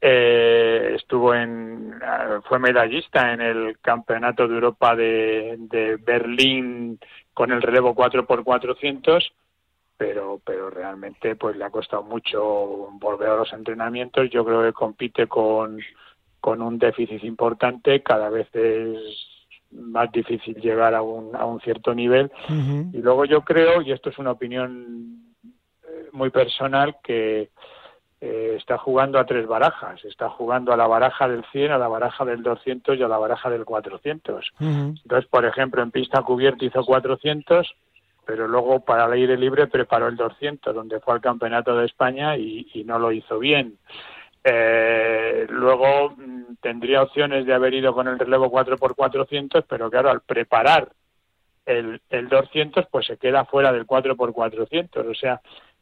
[0.00, 1.94] eh, estuvo en
[2.48, 6.98] fue medallista en el campeonato de Europa de, de Berlín
[7.32, 9.32] con el relevo 4 por 400
[9.98, 14.30] pero pero realmente pues le ha costado mucho volver a los entrenamientos.
[14.30, 15.78] Yo creo que compite con
[16.40, 18.02] con un déficit importante.
[18.02, 18.96] Cada vez es
[19.70, 22.30] más difícil llegar a un, a un cierto nivel.
[22.48, 25.34] Y luego yo creo y esto es una opinión
[25.86, 27.50] eh, muy personal que
[28.20, 30.04] eh, está jugando a tres barajas.
[30.04, 33.18] Está jugando a la baraja del 100, a la baraja del 200 y a la
[33.18, 34.52] baraja del 400.
[34.60, 37.74] Entonces, por ejemplo, en pista cubierta hizo 400,
[38.28, 42.36] pero luego para el aire libre preparó el 200, donde fue al Campeonato de España
[42.36, 43.78] y, no lo hizo bien.
[44.44, 50.20] Eh, luego mm, tendría opciones de haber ido con el relevo 4x400, pero claro, al
[50.20, 50.92] preparar
[51.64, 55.10] el, el 200, pues se queda fuera del 4x400.
[55.10, 55.40] O sea,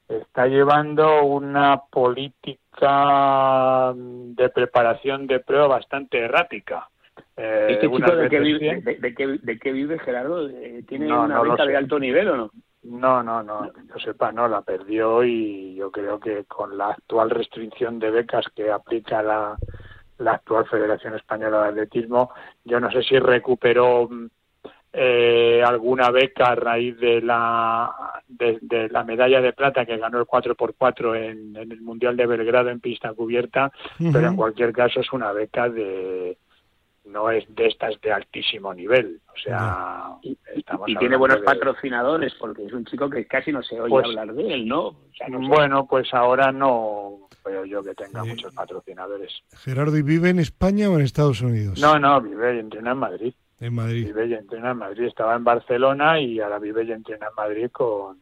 [0.08, 6.88] está llevando una política de preparación de prueba bastante errática.
[7.36, 10.48] Eh, ¿Este chico de qué, vive, de, qué, vive, Gerardo?
[10.48, 12.50] Eh, ¿Tiene una beca de alto nivel o no?
[12.84, 17.30] No, no, no, yo sepa, no, la perdió y yo creo que con la actual
[17.30, 19.56] restricción de becas que aplica la,
[20.18, 22.30] la actual Federación Española de Atletismo,
[22.64, 24.08] yo no sé si recuperó
[24.92, 27.92] eh, alguna beca a raíz de la,
[28.28, 32.70] de, la medalla de plata que ganó el 4x4 en, en el Mundial de Belgrado
[32.70, 36.38] en pista cubierta, pero en cualquier caso es una beca de,
[37.06, 39.20] no es de estas de altísimo nivel.
[39.28, 40.36] O sea, y,
[40.96, 44.54] tiene buenos patrocinadores, porque es un chico que casi no se oye pues, hablar de
[44.54, 44.96] él, ¿no?
[45.48, 49.32] bueno, pues ahora no veo yo que tenga muchos patrocinadores.
[49.52, 51.78] Gerardo, ¿y vive en España o en Estados Unidos?
[51.80, 53.34] No, no, vive y entrena en Madrid.
[53.60, 54.06] En Madrid.
[54.06, 55.04] Vive y entrena en Madrid.
[55.04, 58.20] Estaba en Barcelona y ahora vive y entrena en Madrid con.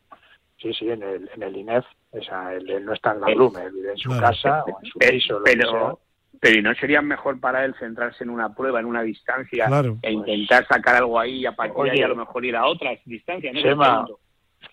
[0.57, 1.85] Sí, sí, en el, en el INEF.
[2.11, 4.99] O sea, él, no está en la Blume, vive en su casa o en su
[4.99, 5.41] piso.
[5.45, 5.99] Pero,
[6.41, 9.69] pero ¿y no sería mejor para él centrarse en una prueba, en una distancia,
[10.03, 12.67] e intentar sacar algo ahí y a partir de ahí a lo mejor ir a
[12.67, 13.55] otras distancias?
[13.55, 14.07] Chema,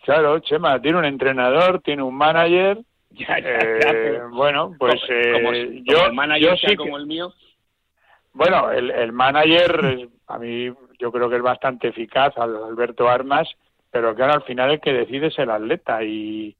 [0.03, 2.79] claro, Chema, tiene un entrenador, tiene un manager.
[3.13, 7.33] Ya, eh, bueno, pues eh, yo, el manager yo sí como el mío.
[8.31, 13.49] Bueno, el, el manager a mí yo creo que es bastante eficaz, Alberto Armas,
[13.91, 16.55] pero claro, al final el que decide es el atleta y,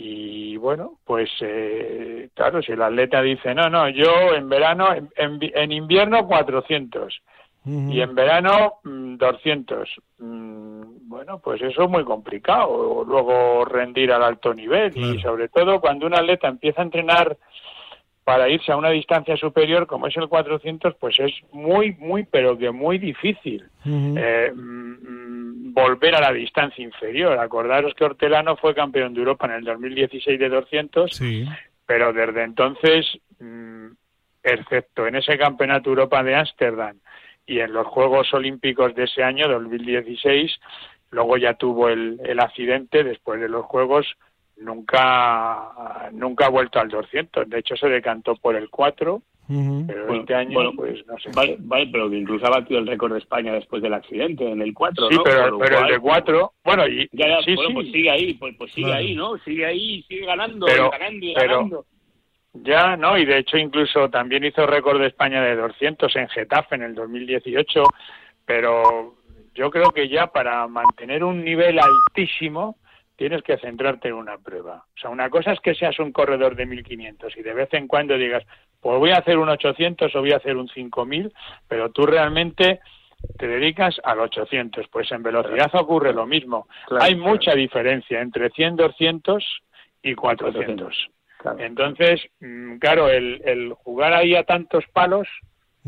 [0.00, 5.10] y bueno, pues eh, claro, si el atleta dice, no, no, yo en verano, en,
[5.16, 7.20] en, invierno 400
[7.64, 14.22] y en verano 200, mm, mm, bueno, pues eso es muy complicado, luego rendir al
[14.22, 17.36] alto nivel y sobre todo cuando un atleta empieza a entrenar
[18.28, 22.58] para irse a una distancia superior como es el 400, pues es muy, muy, pero
[22.58, 23.64] que muy difícil.
[23.86, 27.38] eh, volver a la distancia inferior.
[27.38, 31.22] Acordaros que Hortelano fue campeón de Europa en el 2016 de 200,
[31.86, 33.06] pero desde entonces,
[33.40, 33.86] mm,
[34.42, 36.98] excepto en ese campeonato Europa de Ámsterdam
[37.46, 40.54] y en los Juegos Olímpicos de ese año, 2016,
[41.12, 44.06] luego ya tuvo el, el accidente después de los Juegos,
[44.60, 47.48] nunca, nunca ha vuelto al 200.
[47.48, 49.22] De hecho, se decantó por el 4
[49.86, 51.30] Pero este año, pues no sé.
[51.34, 54.60] Vale, vale, pero que incluso ha batido el récord de España después del accidente, en
[54.60, 55.22] el 4, Sí, ¿no?
[55.22, 58.10] pero, pero el igual- de 4, bueno, y, Ya, ya, sí, bueno, sí, pues sigue
[58.10, 59.38] ahí, pues, pues sigue ahí, ¿no?
[59.38, 61.84] Sigue ahí, sigue ganando, Pero- y ganando y pero- ganando.
[62.54, 63.16] Ya, ¿no?
[63.16, 66.94] Y de hecho incluso también hizo récord de España de 200 en Getafe en el
[66.94, 67.84] 2018,
[68.44, 69.14] pero
[69.54, 72.76] yo creo que ya para mantener un nivel altísimo
[73.18, 74.84] tienes que centrarte en una prueba.
[74.96, 77.88] O sea, una cosa es que seas un corredor de 1500 y de vez en
[77.88, 78.44] cuando digas,
[78.80, 81.32] pues voy a hacer un 800 o voy a hacer un 5000,
[81.66, 82.78] pero tú realmente
[83.36, 84.86] te dedicas al 800.
[84.86, 86.68] Pues en velocidad ocurre lo mismo.
[86.86, 87.30] Claro, Hay claro.
[87.30, 89.44] mucha diferencia entre 100, 200
[90.02, 91.08] y 400.
[91.38, 91.58] Claro.
[91.58, 95.26] Entonces, mm, claro, el, el jugar ahí a tantos palos,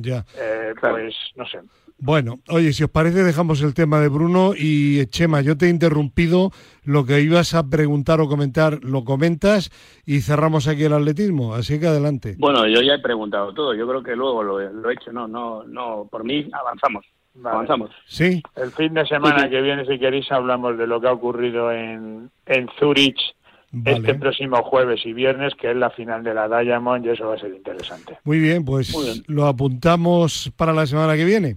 [0.01, 0.25] Ya.
[0.39, 0.97] eh, Claro.
[0.97, 1.59] pues no sé.
[2.03, 5.69] Bueno, oye, si os parece, dejamos el tema de Bruno y Chema, yo te he
[5.69, 6.51] interrumpido,
[6.83, 9.71] lo que ibas a preguntar o comentar, lo comentas
[10.07, 12.37] y cerramos aquí el atletismo, así que adelante.
[12.39, 15.13] Bueno, yo ya he preguntado todo, yo creo que luego lo, he- lo he hecho,
[15.13, 17.55] no, no, no, por mí avanzamos, Vale.
[17.57, 17.91] avanzamos.
[18.07, 19.51] Sí, El fin de semana Sí, sí.
[19.51, 23.21] que viene, si queréis, hablamos de lo que ha ocurrido en, en Zurich
[23.71, 23.99] vale.
[23.99, 27.35] este próximo jueves y viernes, que es la final de la Diamond, y eso va
[27.35, 28.19] a ser interesante.
[28.25, 29.23] Muy bien, pues Muy bien.
[29.27, 31.57] lo apuntamos para la semana que viene.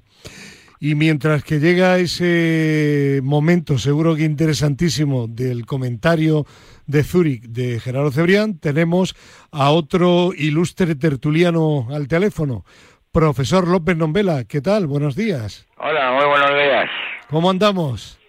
[0.80, 6.46] Y mientras que llega ese momento, seguro que interesantísimo, del comentario
[6.88, 9.16] de Zúrich de Gerardo Cebrián, tenemos
[9.52, 12.66] a otro ilustre tertuliano al teléfono,
[13.14, 14.44] profesor López Nombela.
[14.44, 14.88] ¿Qué tal?
[14.88, 15.66] Buenos días.
[15.78, 16.90] Hola, muy buenos días.
[17.30, 18.20] ¿Cómo andamos?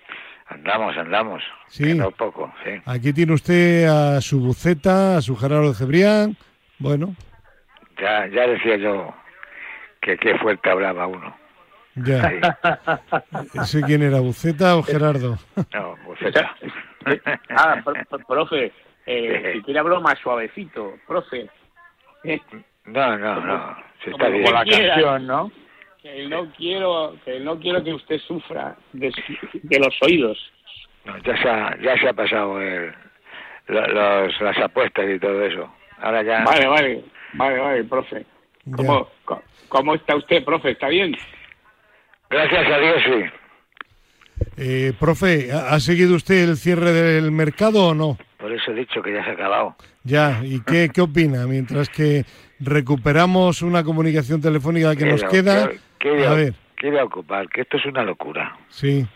[0.55, 1.43] Andamos, andamos.
[1.69, 1.85] Sí.
[1.85, 2.71] Que No poco, sí.
[2.87, 6.37] Aquí tiene usted a su buceta, a su Gerardo Cebrián.
[6.79, 7.15] Bueno,
[8.01, 9.13] Ya, ya decía yo
[10.01, 11.37] que qué fuerte hablaba uno.
[11.97, 12.31] ya.
[12.31, 12.37] Sí.
[13.61, 15.39] ¿Ese quién era, Buceta o Gerardo?
[15.73, 16.55] No, buceta.
[17.51, 18.73] Ah, pro- pro- profe,
[19.07, 21.49] eh, si quiere hablo más suavecito, profe.
[22.25, 22.41] Eh,
[22.87, 23.77] No, no, no.
[24.05, 24.53] Se está Como bien.
[24.55, 25.51] La canción, ¿no?
[26.05, 29.11] Que no quiero, que no quiero que usted sufra de,
[29.63, 30.39] de los oídos.
[31.07, 32.93] No, ya, se ha, ya se ha pasado el,
[33.69, 35.73] los, las apuestas y todo eso.
[36.03, 36.45] Ahora ya.
[36.45, 38.27] Vale, vale, vale, vale, profe.
[38.77, 39.09] ¿Cómo,
[39.69, 40.73] ¿Cómo está usted, profe?
[40.73, 41.17] ¿Está bien?
[42.29, 44.45] Gracias a Dios, sí.
[44.59, 48.19] Eh, profe, ¿ha seguido usted el cierre del mercado o no?
[48.39, 49.75] Por eso he dicho que ya se ha acabado.
[50.03, 51.47] Ya, ¿y qué, qué opina?
[51.47, 52.25] Mientras que
[52.61, 55.71] recuperamos una comunicación telefónica que nos queda.
[55.71, 57.49] ¿qué- qué voy A ver, ¿Qué voy a ocupar?
[57.49, 58.57] Que esto es una locura.
[58.69, 59.07] sí.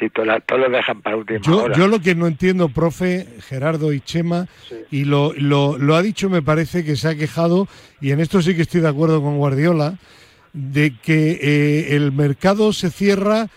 [0.00, 1.76] Si todo, la- todo lo dejan para última Yo, hora.
[1.76, 4.46] yo lo que no entiendo, profe, Gerardo y Chema,
[4.92, 7.66] y lo, lo, lo ha dicho, me parece que se ha quejado,
[8.00, 9.98] y en esto sí que estoy de acuerdo con Guardiola,
[10.52, 13.48] de que eh, el mercado se cierra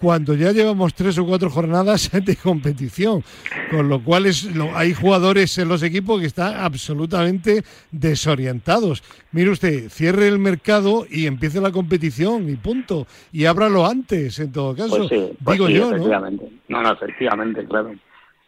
[0.00, 3.22] cuando ya llevamos tres o cuatro jornadas de competición,
[3.70, 9.02] con lo cual es, lo- hay jugadores en los equipos que están absolutamente desorientados.
[9.32, 14.52] Mire usted, cierre el mercado y empiece la competición y punto, y ábralo antes, en
[14.52, 14.96] todo caso.
[14.96, 15.96] Pues sí, pues Digo sí, yo, ¿no?
[15.96, 16.44] efectivamente.
[16.68, 17.94] No, no, efectivamente, claro.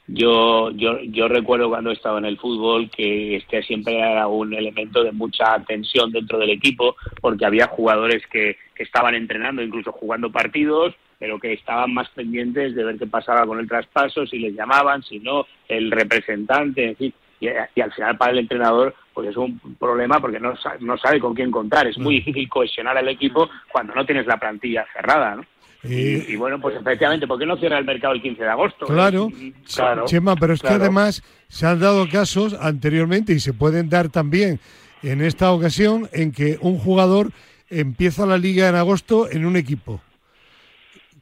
[0.09, 4.53] Yo, yo, yo recuerdo cuando he estado en el fútbol que este siempre era un
[4.53, 9.93] elemento de mucha tensión dentro del equipo, porque había jugadores que, que estaban entrenando, incluso
[9.93, 14.41] jugando partidos, pero que estaban más pendientes de ver qué pasaba con el traspaso, si
[14.41, 17.15] les llamaban, si no, el representante, en fin.
[17.41, 21.21] Y, y al final para el entrenador pues es un problema porque no, no sabe
[21.21, 21.87] con quién contar.
[21.87, 25.43] Es muy difícil cohesionar al equipo cuando no tienes la plantilla cerrada, ¿no?
[25.85, 28.49] Eh, Y, y bueno, pues efectivamente, ¿por qué no cierra el mercado el 15 de
[28.49, 28.87] agosto?
[28.87, 30.07] Claro, Eh, Claro.
[30.07, 34.59] Chema, pero es que además se han dado casos anteriormente y se pueden dar también
[35.05, 37.31] en esta ocasión en que un jugador
[37.71, 40.01] empieza la liga en agosto en un equipo,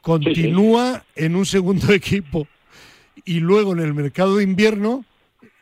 [0.02, 2.46] continúa en un segundo equipo
[3.24, 5.04] y luego en el mercado de invierno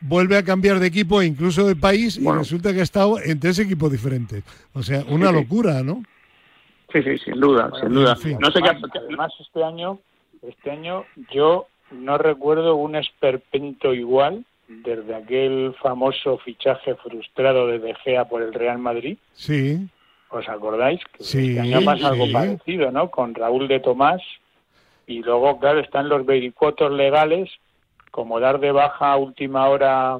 [0.01, 3.39] vuelve a cambiar de equipo e incluso de país y resulta que ha estado en
[3.39, 4.43] tres equipos diferentes.
[4.73, 6.03] O sea, una locura, ¿no?
[6.91, 8.13] Sí, sí, sin duda, sin duda.
[8.13, 8.37] en fin.
[8.39, 8.69] No sé qué...
[8.69, 9.99] Además, además, este año,
[10.41, 17.95] este año yo no recuerdo un esperpento igual desde aquel famoso fichaje frustrado de De
[17.95, 19.17] Gea por el Real Madrid.
[19.33, 19.87] Sí,
[20.31, 20.99] ¿Os acordáis?
[21.17, 22.33] Que Sí, este año pasa algo sí.
[22.33, 23.09] parecido, ¿no?
[23.09, 24.21] Con Raúl de Tomás.
[25.07, 27.49] Y luego, claro, están los vericuotos legales,
[28.11, 30.19] como dar de baja a última hora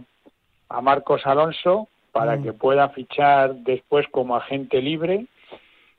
[0.70, 2.43] a Marcos Alonso para Mm.
[2.43, 5.28] que pueda fichar después como agente libre.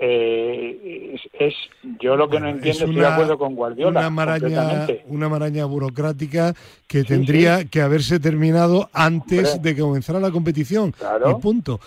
[0.03, 3.55] Eh, es, es- yo lo que Bueno, no entiendo, es estoy de una- acuerdo con
[3.55, 4.01] Guardiola.
[4.01, 6.55] una maraña, una maraña burocrática
[6.89, 9.71] que tendría que haberse terminado antes Hombre.
[9.71, 10.93] de que comenzara la competición.
[10.93, 11.31] Claro.
[11.31, 11.81] Y punto.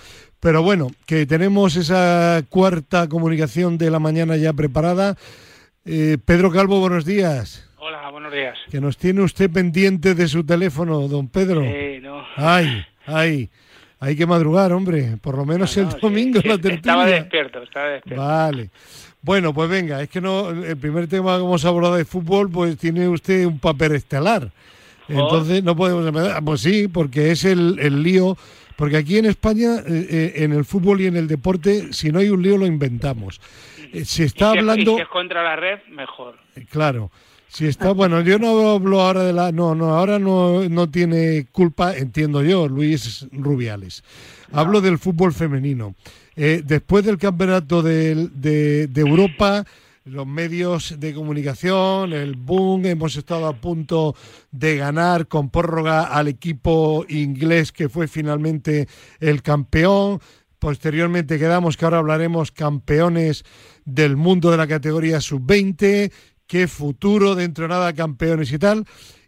[0.44, 5.16] Pero bueno, que tenemos esa cuarta comunicación de la mañana ya preparada.
[5.86, 7.72] Eh, Pedro Calvo, buenos días.
[7.78, 8.58] Hola, buenos días.
[8.70, 11.62] Que nos tiene usted pendiente de su teléfono, don Pedro.
[11.64, 12.26] Eh, no.
[12.36, 13.50] Ay, ay.
[14.02, 16.76] hay que madrugar, hombre, por lo menos el domingo la tertulia.
[16.76, 18.22] Estaba despierto, estaba despierto.
[18.22, 18.70] Vale.
[19.22, 22.78] Bueno, pues venga, es que no el primer tema que hemos hablado de fútbol, pues
[22.78, 24.52] tiene usted un papel estelar.
[25.08, 26.44] Entonces no podemos empezar.
[26.44, 28.36] Pues sí, porque es el, el lío.
[28.76, 32.20] Porque aquí en España, eh, eh, en el fútbol y en el deporte, si no
[32.20, 33.40] hay un lío, lo inventamos.
[33.94, 34.96] Eh, se está hablando.
[34.96, 36.36] si es contra la red, mejor.
[36.70, 37.12] Claro.
[37.48, 41.46] Si está, bueno, yo no hablo ahora de la, no, no, ahora no, no tiene
[41.52, 44.04] culpa, entiendo yo, Luis Rubiales.
[44.52, 45.94] Hablo del fútbol femenino.
[46.36, 49.66] Eh, después del campeonato de, de, Europa,
[50.06, 54.16] los medios de comunicación, el boom, hemos estado a punto
[54.52, 58.88] de ganar con prórroga al equipo inglés que fue finalmente
[59.20, 60.20] el campeón.
[60.60, 63.46] Posteriormente quedamos que ahora hablaremos campeones
[63.86, 66.12] del mundo de la categoría sub-20
[66.48, 68.86] qué futuro dentro de nada campeones y tal.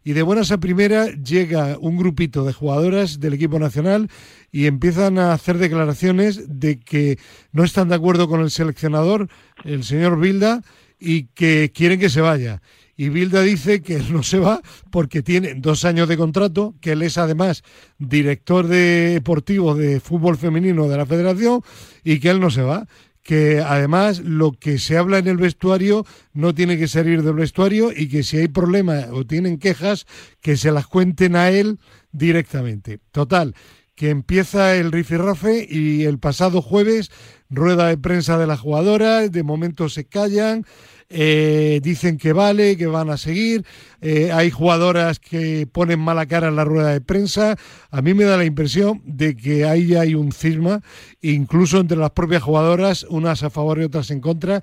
[0.08, 4.08] Y de buenas a primera llega un grupito de jugadoras del equipo nacional
[4.52, 7.18] y empiezan a hacer declaraciones de que
[7.52, 9.30] no están de acuerdo con el seleccionador,
[9.64, 10.62] el señor Bilda,
[11.00, 12.62] y que quieren que se vaya.
[12.96, 17.02] Y Bilda dice que no se va porque tiene dos años de contrato, que él
[17.02, 17.64] es además
[17.98, 21.62] director deportivo de fútbol femenino de la federación
[22.04, 22.86] y que él no se va
[23.26, 27.92] que además lo que se habla en el vestuario no tiene que salir del vestuario
[27.92, 30.06] y que si hay problemas o tienen quejas,
[30.42, 31.80] que se las cuenten a él
[32.12, 33.00] directamente.
[33.12, 33.56] Total,
[33.96, 37.12] que empieza el rifirrafe y el pasado jueves
[37.50, 40.66] rueda de prensa de las jugadoras, de momento se callan,
[41.10, 43.64] eh, dicen que vale, que van a seguir,
[44.02, 47.56] eh, hay jugadoras que ponen mala cara en la rueda de prensa,
[47.92, 50.82] a mí me da la impresión de que ahí hay un cisma,
[51.22, 54.62] incluso entre las propias jugadoras, unas a favor y otras en contra,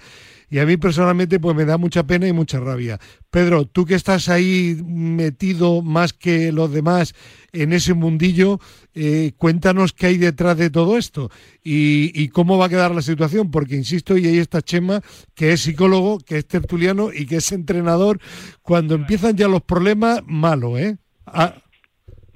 [0.53, 2.99] y a mí personalmente pues me da mucha pena y mucha rabia.
[3.31, 7.15] Pedro, tú que estás ahí metido más que los demás
[7.55, 8.59] en ese mundillo,
[8.95, 11.31] eh, cuéntanos qué hay detrás de todo esto
[11.65, 15.01] y, cómo va a quedar la situación, porque insisto, y ahí está Chema,
[15.35, 18.19] que es psicólogo, que es tertuliano y que es entrenador,
[18.61, 20.99] cuando empiezan ya los problemas, malo, ¿eh?
[21.25, 21.55] Ah.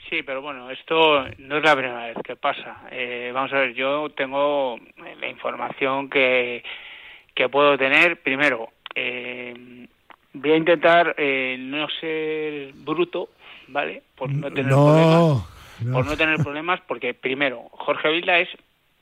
[0.08, 2.80] Sí, pero bueno, esto no es la primera vez que pasa.
[2.90, 4.78] Eh, vamos a ver, yo tengo
[5.20, 6.62] la información que
[7.36, 9.86] que puedo tener, primero, eh,
[10.32, 13.28] voy a intentar eh, no ser bruto,
[13.68, 14.02] ¿vale?
[14.16, 15.42] Por no tener problemas.
[15.92, 18.48] Por no tener problemas, porque primero, Jorge Vilda es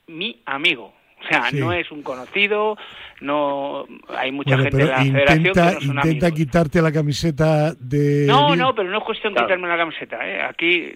[0.09, 0.93] mi amigo.
[1.23, 2.77] O sea, no es un conocido,
[3.21, 8.27] no hay mucha gente de la federación que no son intenta quitarte la camiseta de...
[8.27, 10.29] No, no, pero no es cuestión de quitarme la camiseta.
[10.29, 10.43] ¿eh?
[10.43, 10.93] Aquí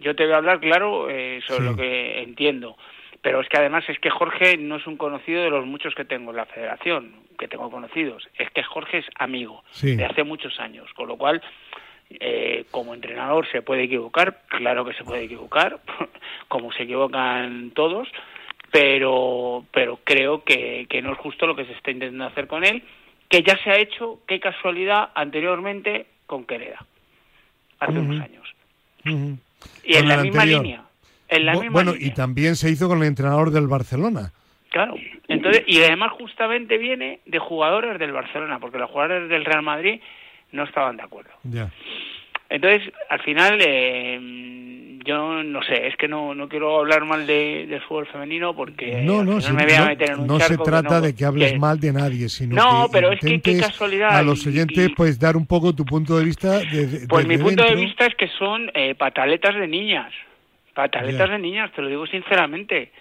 [0.00, 2.78] yo te voy a hablar claro eh, sobre lo que entiendo.
[3.22, 6.04] Pero es que además es que Jorge no es un conocido de los muchos que
[6.04, 8.28] tengo en la federación, que tengo conocidos.
[8.38, 11.42] Es que Jorge es amigo de hace muchos años, con lo cual
[12.10, 15.80] eh, como entrenador se puede equivocar, claro que se puede equivocar,
[16.48, 18.08] como se equivocan todos,
[18.70, 22.64] pero, pero creo que, que, no es justo lo que se está intentando hacer con
[22.64, 22.82] él,
[23.28, 26.84] que ya se ha hecho, qué casualidad, anteriormente con Quereda,
[27.78, 28.54] hace unos años.
[29.84, 30.87] Y en la misma línea
[31.70, 34.32] bueno, y también se hizo con el entrenador del Barcelona.
[34.70, 34.94] Claro,
[35.28, 40.00] entonces, y además justamente viene de jugadores del Barcelona, porque los jugadores del Real Madrid
[40.52, 41.30] no estaban de acuerdo.
[41.44, 41.70] Ya.
[42.50, 47.66] Entonces, al final, eh, yo no sé, es que no, no quiero hablar mal de,
[47.66, 51.00] del fútbol femenino porque no, no, me voy a meter en un No se trata
[51.00, 54.16] de que hables mal de nadie, sino no, pero es que qué casualidad.
[54.16, 56.58] A los oyentes, pues dar un poco tu punto de vista.
[56.58, 60.12] De, pues mi punto de vista es que son eh, pataletas de niñas.
[60.78, 62.92] Pataletas de niñas, te lo digo sinceramente.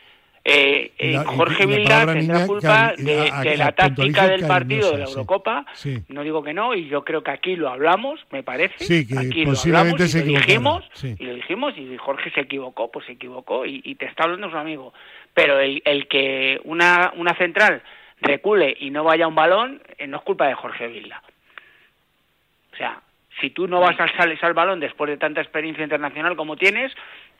[0.43, 5.63] Eh, eh, Jorge Vilda tendrá culpa de, la táctica del partido de la Eurocopa.
[6.07, 8.83] No digo que no, y yo creo que aquí lo hablamos, me parece.
[8.83, 12.41] Sí, que aquí posiblemente lo se y lo dijimos, y lo dijimos, y Jorge se
[12.41, 14.91] equivocó, pues se equivocó, y, te está hablando su amigo.
[15.35, 17.83] Pero el, el que una, una central
[18.21, 21.21] recule y no vaya un balón, eh, no es culpa de Jorge Vilda.
[22.73, 23.01] O sea,
[23.39, 26.91] si tú no vas al, sales al balón después de tanta experiencia internacional como tienes,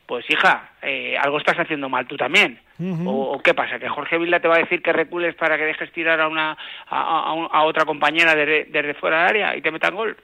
[0.08, 2.58] pues hija, eh, algo estás haciendo mal tú también.
[3.04, 3.78] o, qué pasa?
[3.78, 6.56] ¿Que Jorge Vilda te va a decir que recules para que dejes tirar a una
[6.88, 10.16] a, otra compañera desde, fuera del área y te metan gol?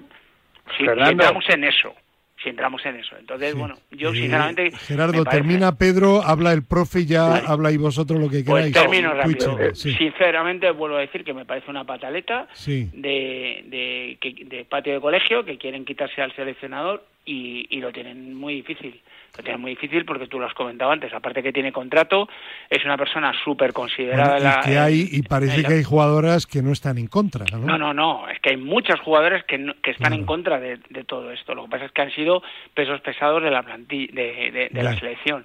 [0.78, 1.94] Si, entramos en eso.
[2.42, 3.14] Si entramos en eso.
[3.18, 4.70] Entonces, bueno, yo sinceramente...
[4.70, 8.72] Gerardo, termina Pedro, habla el profe y ya habla y vosotros lo que pues queráis.
[8.72, 9.74] Pues termino rápido.
[9.74, 15.44] Sinceramente, vuelvo a decir que me parece una pataleta de, de, de patio de colegio
[15.44, 19.00] que quieren quitarse al seleccionador y, y lo tienen muy difícil
[19.36, 22.28] lo tiene muy difícil porque tú lo has comentado antes, aparte que tiene contrato,
[22.70, 24.60] es una persona súper considerada.
[24.60, 27.58] y, que hay, y parece que hay jugadoras que no están en contra, ¿no?
[27.66, 31.32] No, no, no, es que hay muchas jugadoras que, que están en contra de, todo
[31.32, 31.54] esto.
[31.54, 32.42] Lo que pasa es que han sido
[32.74, 35.44] pesos pesados de la plantilla, de, de, la selección.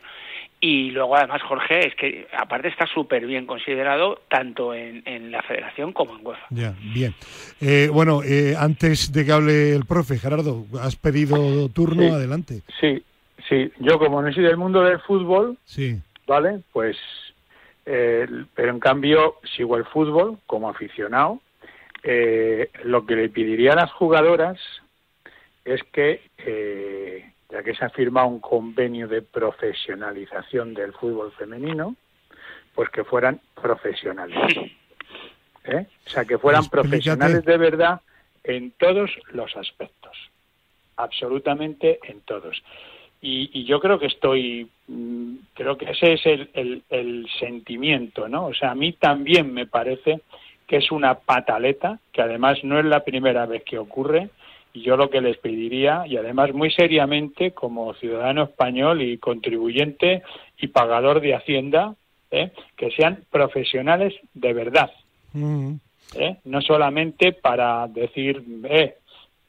[0.62, 5.42] Y luego además Jorge es que aparte está súper bien considerado tanto en, en, la
[5.42, 6.48] federación como en UEFA.
[6.50, 7.14] Ya, bien.
[7.62, 12.62] Eh, bueno, eh, antes de que hable el profe, Gerardo, has pedido turno, adelante.
[12.78, 13.02] Sí,
[13.48, 15.98] sí, yo como no soy del mundo del fútbol, sí.
[16.28, 16.60] ¿vale?
[16.74, 16.98] Pues,
[17.86, 21.40] eh, pero en cambio sigo el fútbol como aficionado.
[22.84, 24.60] lo que le pediría a las jugadoras
[25.64, 26.20] es que
[27.50, 31.96] ya que se ha firmado un convenio de profesionalización del fútbol femenino,
[32.76, 34.38] pues que fueran profesionales.
[35.66, 35.86] ¿eh?
[36.06, 38.02] O sea, que fueran profesionales de verdad
[38.44, 40.16] en todos los aspectos,
[40.96, 42.62] absolutamente en todos.
[43.22, 48.46] Y, yo creo que estoy, mm, creo que ese es el, el sentimiento, ¿no?
[48.46, 50.22] O sea, a mí también me parece
[50.66, 54.30] que es una pataleta, que además no es la primera vez que ocurre,
[54.74, 60.22] y yo lo que les pediría, y además muy seriamente como ciudadano español y contribuyente
[60.58, 61.96] y pagador de Hacienda,
[62.32, 62.52] ¿eh?
[62.76, 64.92] que sean profesionales de verdad.
[65.34, 65.76] Mm.
[66.16, 66.38] ¿eh?
[66.46, 68.96] No solamente para decir eh,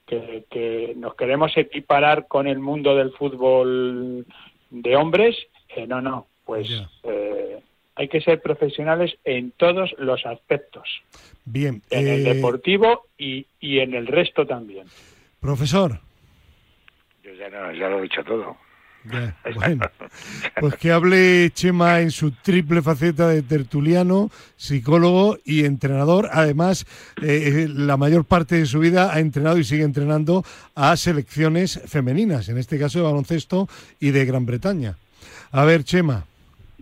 [0.06, 4.26] que, nos queremos equiparar con el mundo del fútbol
[4.70, 5.36] de hombres.
[5.86, 6.68] no, no, pues
[8.00, 10.88] hay que ser profesionales en todos los aspectos.
[11.44, 11.82] Bien.
[11.90, 14.86] En el deportivo y, y en el resto también.
[15.38, 16.00] Profesor.
[17.22, 17.50] Yo ya,
[17.90, 18.56] lo he dicho todo.
[19.54, 19.84] bueno,
[20.60, 26.30] pues que hable Chema en su triple faceta de tertuliano, psicólogo y entrenador.
[26.32, 26.86] Además,
[27.22, 30.42] eh, la mayor parte de su vida ha entrenado y sigue entrenando
[30.74, 33.68] a selecciones femeninas, en este caso de baloncesto
[34.00, 34.96] y de Gran Bretaña.
[35.52, 36.29] A ver, Chema.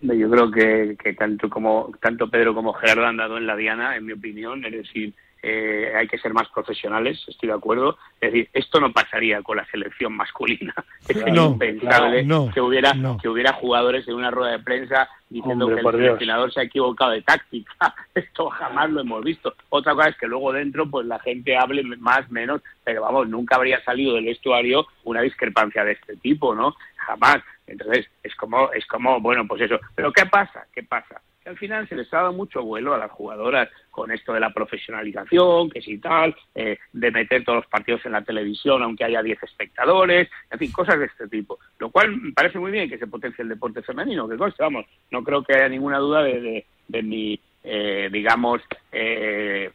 [0.01, 3.97] Yo creo que, que tanto como tanto Pedro como Gerardo han dado en la diana,
[3.97, 7.97] en mi opinión, es decir, eh, hay que ser más profesionales, estoy de acuerdo.
[8.21, 10.75] Es decir, esto no pasaría con la selección masculina.
[11.09, 12.93] Es impensable que hubiera
[13.23, 17.13] que hubiera jugadores en una rueda de prensa diciendo que el seleccionador se ha equivocado
[17.13, 17.73] de táctica.
[18.15, 19.55] Esto jamás lo hemos visto.
[19.69, 23.57] Otra cosa es que luego dentro pues la gente hable más, menos, pero vamos, nunca
[23.57, 26.75] habría salido del vestuario una discrepancia de este tipo, ¿no?
[26.97, 27.39] Jamás.
[27.69, 29.79] Entonces, es como, es como, bueno, pues eso.
[29.95, 30.67] Pero ¿qué pasa?
[30.73, 31.21] ¿Qué pasa?
[31.49, 34.53] al final se les ha dado mucho vuelo a las jugadoras con esto de la
[34.53, 39.23] profesionalización, que si tal, eh, de meter todos los partidos en la televisión aunque haya
[39.23, 41.59] 10 espectadores, en fin, cosas de este tipo.
[41.79, 45.25] Lo cual me parece muy bien que se potencie el deporte femenino, que vamos, no
[45.25, 48.61] creo que haya ninguna duda de, de, mi, eh, digamos,
[48.93, 49.71] eh,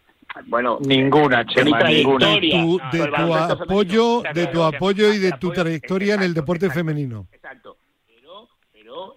[0.45, 6.23] bueno ninguna Chema, ninguna de tu, apoyo de tu apoyo y de tu trayectoria en
[6.23, 7.77] el deporte femenino exacto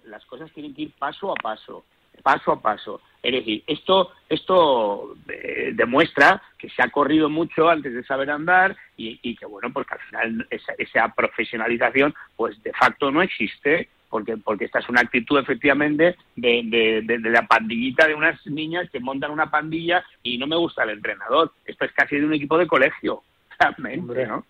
[0.05, 1.83] las cosas tienen que ir paso a paso
[2.21, 3.01] paso a paso.
[3.21, 8.75] Es decir, esto, esto eh, demuestra que se ha corrido mucho antes de saber andar
[8.95, 14.37] y, que, bueno, pues que al final esa, profesionalización, pues de facto no existe, porque,
[14.37, 19.31] porque esta es una actitud efectivamente de, de, la pandillita de unas niñas que montan
[19.31, 21.51] una pandilla y no me gusta el entrenador.
[21.65, 23.23] Esto es casi de un equipo de colegio,
[23.59, 24.45] realmente, ¿no?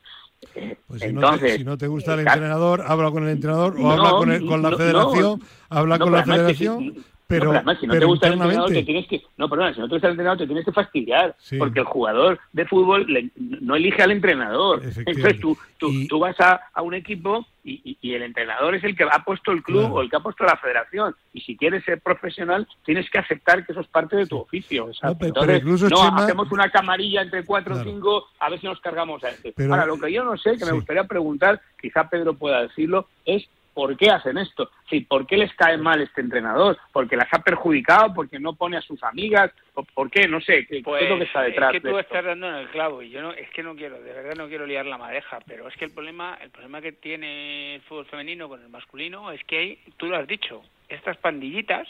[0.87, 3.91] Pues si, no te, si, no te, gusta el entrenador, habla con el entrenador o
[3.91, 8.27] habla con, con la federación, habla con la federación, pero, además, si no te gusta
[8.27, 9.21] el entrenador, te tienes que.
[9.35, 11.35] No, perdona, si no te gusta el entrenador, te tienes que fastidiar.
[11.59, 13.05] Porque el jugador de fútbol
[13.35, 14.81] no elige al entrenador.
[14.83, 18.95] Entonces tú, tú, tú vas a, a, un equipo y, y, el entrenador es el
[18.95, 21.15] que ha puesto el club o el que ha puesto la federación.
[21.33, 24.89] Y si quieres ser profesional, tienes que aceptar que eso es parte de tu oficio.
[25.19, 29.29] Entonces, no, hacemos una camarilla entre cuatro o cinco, a ver si nos cargamos a
[29.29, 29.53] este.
[29.69, 33.47] Ahora, lo que yo no sé, que me gustaría preguntar, quizá Pedro pueda decirlo, es
[33.77, 34.71] ¿Por qué hacen esto?
[34.89, 36.79] Sí, ¿Por qué les cae mal este entrenador?
[36.91, 38.11] ¿Porque las ha perjudicado?
[38.11, 39.51] ¿Porque no pone a sus amigas?
[39.93, 40.27] ¿Por qué?
[40.27, 40.65] No sé.
[40.65, 41.75] ¿Qué, es lo que pues, está detrás?
[41.75, 44.01] Es que tú estás dando en el clavo y yo no, es que no quiero,
[44.01, 46.91] de verdad no quiero liar la madeja, pero es que el problema, el problema que
[46.91, 51.17] tiene el fútbol femenino con el masculino es que hay, tú lo has dicho, estas
[51.17, 51.87] pandillitas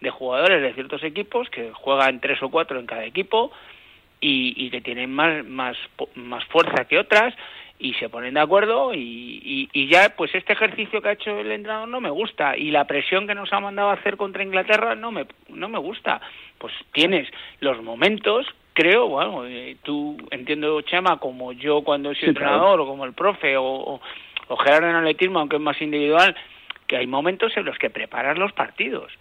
[0.00, 3.52] de jugadores de ciertos equipos que juegan tres o cuatro en cada equipo
[4.22, 5.76] y, y que tienen más, más,
[6.14, 7.34] más fuerza que otras
[7.78, 11.52] y se ponen de acuerdo y, y, ya pues este ejercicio que ha hecho el
[11.52, 14.94] entrenador no me gusta y la presión que nos ha mandado a hacer contra Inglaterra
[14.94, 16.20] no me no me gusta.
[16.58, 17.28] Pues tienes
[17.60, 23.04] los momentos creo bueno eh, tú entiendo Chema como yo cuando soy entrenador o como
[23.04, 24.00] el profe o,
[24.48, 26.34] o, Gerardo en atletismo aunque es más individual
[26.86, 29.12] que hay momentos en los que preparas los partidos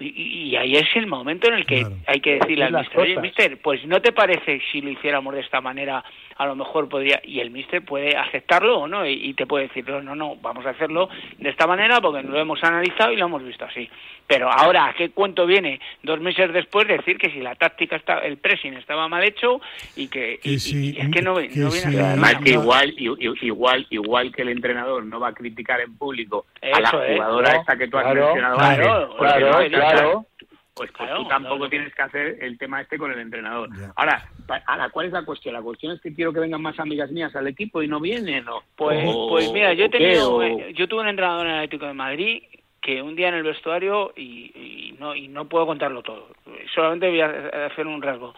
[0.00, 3.58] Y, ahí es el momento en el que hay que decirle al mister, oye, mister,
[3.60, 6.02] pues no te parece si lo hiciéramos de esta manera,
[6.36, 9.86] a lo mejor podría, y el mister puede aceptarlo o no, y, te puede decir,
[9.88, 13.26] no, no, no, vamos a hacerlo de esta manera porque lo hemos analizado y lo
[13.26, 13.90] hemos visto así.
[14.26, 18.18] Pero ahora, ¿a qué cuento viene dos meses después decir que si la táctica, está,
[18.18, 19.60] el pressing estaba mal hecho
[19.96, 20.72] y que, es
[21.12, 25.80] que no, viene Además que igual, igual, igual que el entrenador no va a criticar
[25.80, 30.26] en público a la jugadora esta que tú has mencionado claro, claro, Claro.
[30.74, 33.68] Pues, pues tú tampoco tienes que hacer el tema este con el entrenador.
[33.96, 34.26] Ahora,
[34.66, 35.52] ahora, ¿cuál es la cuestión?
[35.52, 38.46] La cuestión es que quiero que vengan más amigas mías al equipo y no vienen,
[38.46, 38.62] ¿no?
[38.76, 42.42] Pues, pues mira, yo he tenido, yo tuve un entrenador en el Atlético de Madrid
[42.80, 46.28] que un día en el vestuario y, no y no puedo contarlo todo.
[46.74, 48.34] Solamente voy a hacer un rasgo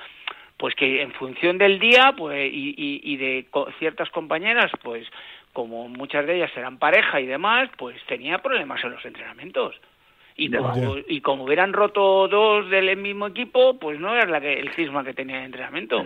[0.56, 3.46] pues que en función del día pues y, y, de
[3.78, 5.06] ciertas compañeras pues
[5.52, 9.74] como muchas de ellas eran pareja y demás pues tenía problemas en los entrenamientos
[10.36, 14.54] y como, y como hubieran roto dos del mismo equipo, pues no era la que,
[14.54, 16.02] el cisma que tenía de entrenamiento.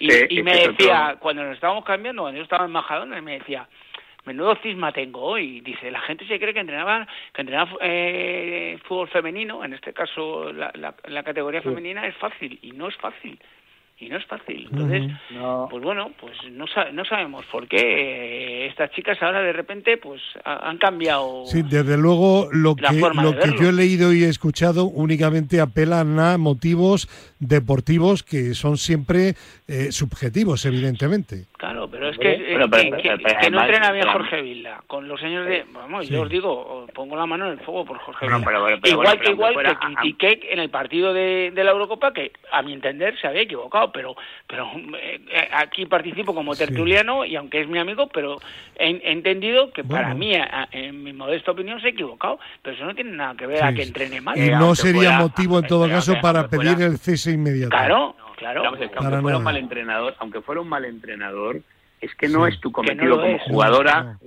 [0.00, 3.68] y, me decía, cuando nos estábamos cambiando, cuando yo estaba en Majadona, me decía,
[4.24, 5.60] menudo cisma tengo hoy.
[5.60, 10.52] Dice, la gente se cree que entrenaba, que entrenaba eh, fútbol femenino, en este caso
[10.52, 13.38] la, la, categoría femenina es fácil, y no es fácil
[14.00, 14.68] y no es fácil.
[14.70, 15.10] Entonces,
[15.70, 20.22] pues bueno, pues no, no sabemos por qué eh, estas chicas ahora de repente pues
[20.44, 21.44] han cambiado.
[21.46, 26.20] Sí, desde luego lo que, lo que yo he leído y he escuchado únicamente apelan
[26.20, 27.08] a motivos
[27.40, 29.34] deportivos que son siempre
[29.66, 31.46] eh, subjetivos, evidentemente.
[31.56, 34.82] Claro, pero es que, que, no entrena bien Jorge Vilda.
[34.86, 35.64] Con los años de.
[35.72, 38.78] Vamos, yo os digo, pongo la mano en el fuego por Jorge Vilda.
[38.84, 42.72] igual que igual que critiqué en el partido de, de la Eurocopa que, a mi
[42.72, 47.78] entender, se había equivocado pero pero eh, aquí participo como tertuliano y aunque es mi
[47.78, 48.38] amigo, pero
[48.76, 50.32] he, entendido que para mí,
[50.72, 53.72] en mi modesta opinión, se ha equivocado, pero eso no tiene nada que ver a
[53.72, 54.38] que entrene mal.
[54.38, 57.70] Y no sería motivo en todo caso para pedir el cese inmediato.
[57.70, 58.66] Claro, claro.
[58.66, 61.60] aunque fuera un mal entrenador, aunque fuera un mal entrenador,
[62.00, 64.18] es que no es tu cometido como jugadora.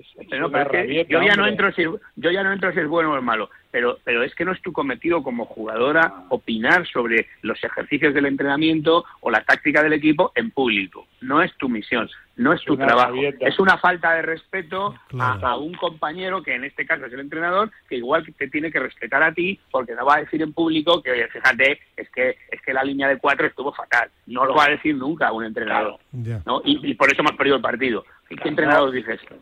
[1.10, 3.50] yo ya no entro si yo ya no entro si es bueno o es malo,
[3.72, 8.26] pero pero es que no es tu cometido como jugadora opinar sobre los ejercicios del
[8.26, 11.08] entrenamiento o la táctica del equipo en público.
[11.22, 12.10] No es tu misión
[12.42, 13.14] no es tu trabajo.
[13.40, 17.72] Es una falta de respeto a, un compañero, que en este caso es el entrenador,
[17.88, 21.02] que igual te tiene que respetar a ti, porque no va a decir en público
[21.02, 24.10] que, oye, fíjate, es que, es que la línea de cuatro estuvo fatal.
[24.26, 26.00] No lo va a decir nunca un entrenador.
[26.12, 26.62] ¿no?
[26.66, 28.04] Y, por eso hemos perdido el partido.
[28.28, 29.36] ¿Qué entrenador dice esto?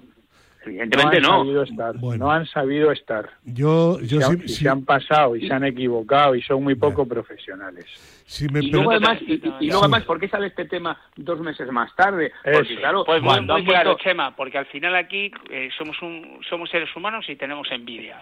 [0.70, 1.44] Evidentemente no.
[2.18, 3.30] no han sabido estar.
[3.44, 7.08] Yo, yo se, han, se han pasado y se han equivocado y son muy poco
[7.08, 7.86] profesionales.
[8.40, 12.32] y, luego además, y, luego además, ¿por qué sale este tema dos meses más tarde?
[12.44, 16.96] Porque claro, pues muy, claro, Chema, porque al final aquí eh, somos un, somos seres
[16.96, 18.22] humanos y tenemos envidias.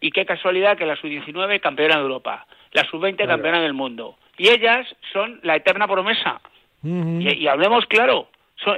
[0.00, 4.16] Y qué casualidad que la sub-19 campeona de Europa, la sub-20 campeona del mundo.
[4.36, 6.40] Y ellas son la eterna promesa.
[6.82, 8.28] y, hablemos claro,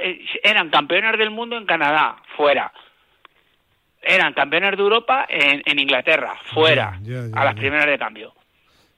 [0.01, 2.71] eh, eran campeonas del mundo en Canadá, fuera
[4.07, 6.99] eran campeones de Europa en, Inglaterra, fuera,
[7.33, 8.33] a las primeras de cambio.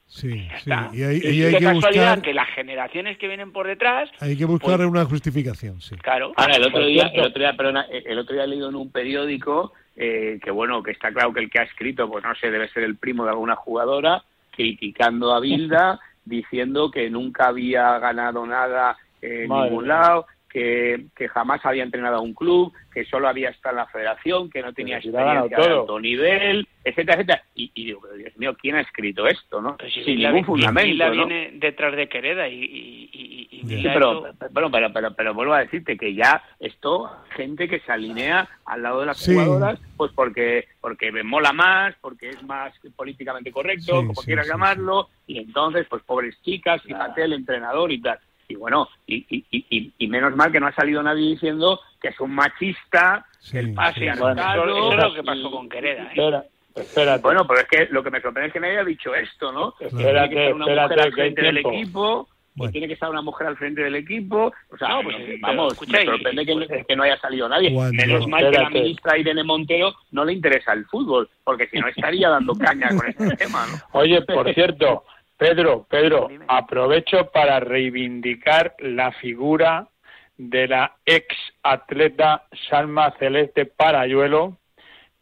[0.07, 0.71] Sí, sí.
[0.93, 4.09] Y, hay, que buscar que las generaciones que vienen por detrás.
[4.19, 5.95] Hay que buscar pues una justificación, sí.
[5.97, 6.33] Claro.
[6.35, 8.91] Ahora, el otro día, el otro día, perdona, el otro día he leído en un
[8.91, 12.49] periódico eh, que, bueno, que está claro que el que ha escrito, pues no sé,
[12.49, 18.47] debe ser el primo de alguna jugadora, criticando a Bilda, diciendo que nunca había ganado
[18.47, 23.49] nada en ningún lado, que, que jamás había entrenado a un club, que solo había
[23.49, 27.43] estado en la federación, que no tenía experiencia de alto nivel, etcétera, etcétera.
[27.55, 29.77] Y, digo, Dios mío, ¿quién ha escrito esto, no?
[29.77, 33.61] Pues Sin ningún fundamento, la viene detrás de Quereda y...
[33.67, 34.23] sí, pero,
[34.53, 39.01] pero, pero, pero, vuelvo a decirte que ya esto, gente que se alinea al lado
[39.01, 44.21] de las jugadoras, pues porque porque me mola más, porque es más políticamente correcto, como
[44.21, 48.19] quieras llamarlo, y entonces, pues pobres chicas, fíjate, el entrenador y tal
[48.49, 52.19] y bueno, y, y, y, menos mal que no ha salido nadie diciendo que es
[52.19, 53.23] un machista,
[53.53, 56.11] el pase eso, es lo que pasó con Quereda.
[56.15, 56.41] ¿eh?
[56.75, 59.51] Espera, Bueno, pero es que lo que me sorprende es que nadie haya dicho esto,
[59.51, 59.75] ¿no?
[59.79, 62.27] Espérate, que una mujer al frente del equipo,
[62.57, 64.51] pues tiene que estar una mujer al frente del equipo.
[64.71, 66.45] O sea, pues, vamos, me sorprende
[66.87, 67.69] que, no haya salido nadie.
[67.69, 71.87] Menos mal que la ministra Irene Montero no le interesa el fútbol, porque si no
[71.87, 73.99] estaría dando caña con este tema, ¿no?
[73.99, 75.03] Oye, por cierto,
[75.39, 79.87] Pedro, Pedro, aprovecho para reivindicar la figura
[80.35, 81.25] de la ex
[81.63, 84.57] atleta Salma Celeste Parayuelo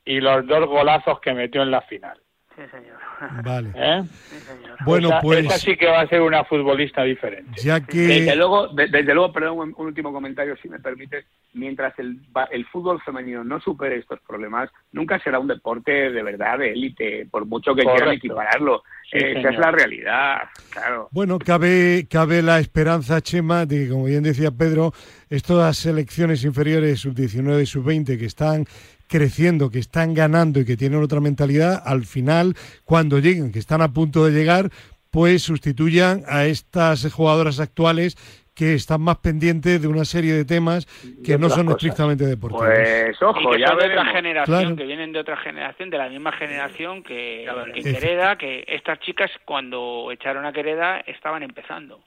[0.03, 2.19] y los dos golazos que metió en la final.
[2.57, 2.97] Sí, señor.
[3.43, 3.69] Vale.
[3.75, 4.01] ¿Eh?
[4.29, 4.77] Sí, señor.
[4.83, 7.51] Bueno, Esa- pues esa sí que va a ser una futbolista diferente.
[7.61, 11.23] ya Desde que luego, de- desde luego, perdón, un, un último comentario, si me permites.
[11.53, 12.19] Mientras el,
[12.51, 17.27] el fútbol femenino no supere estos problemas, nunca será un deporte de verdad de élite,
[17.31, 18.27] por mucho que quieran Correcto.
[18.27, 18.83] equipararlo.
[19.11, 20.37] Sí, Eh, Esa es la realidad,
[20.71, 21.07] claro.
[21.11, 24.91] Bueno, cabe, cabe la esperanza, Chema, de que, como bien decía Pedro,
[25.29, 28.65] estas selecciones inferiores, sub-19 y sub-20, que están
[29.07, 33.81] creciendo, que están ganando y que tienen otra mentalidad, al final, cuando lleguen, que están
[33.81, 34.69] a punto de llegar,
[35.11, 38.15] pues sustituyan a estas jugadoras actuales
[38.53, 40.87] que están más pendientes de una serie de temas
[41.23, 41.77] que no son cosas.
[41.83, 42.65] estrictamente deportivos.
[42.65, 44.13] Pues Y ojo, que ya son de otra veremos.
[44.13, 44.75] generación, Claro.
[44.75, 49.29] que vienen de otra generación, de la misma generación que, que Quereda, que estas chicas
[49.45, 51.99] cuando echaron a Quereda estaban empezando.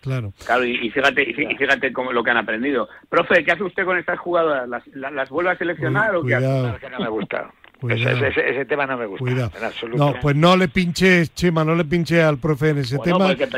[0.00, 0.32] Claro.
[0.46, 2.88] Claro, y, y fíjate, y fí- y fíjate cómo, lo que han aprendido.
[3.08, 4.68] Profe, ¿qué hace usted con estas jugadoras?
[4.68, 6.46] ¿Las, la- las vuelve a seleccionar o qué hace?
[6.46, 7.50] No, que no me gusta.
[7.88, 9.24] Ese, ese- ese tema no me gusta.
[9.24, 9.52] Cuidado.
[9.56, 9.98] En absoluto.
[10.04, 13.36] No, pues no le pinches, Chema, no le pinche al profe en ese Bueno, tema.
[13.36, 13.48] pues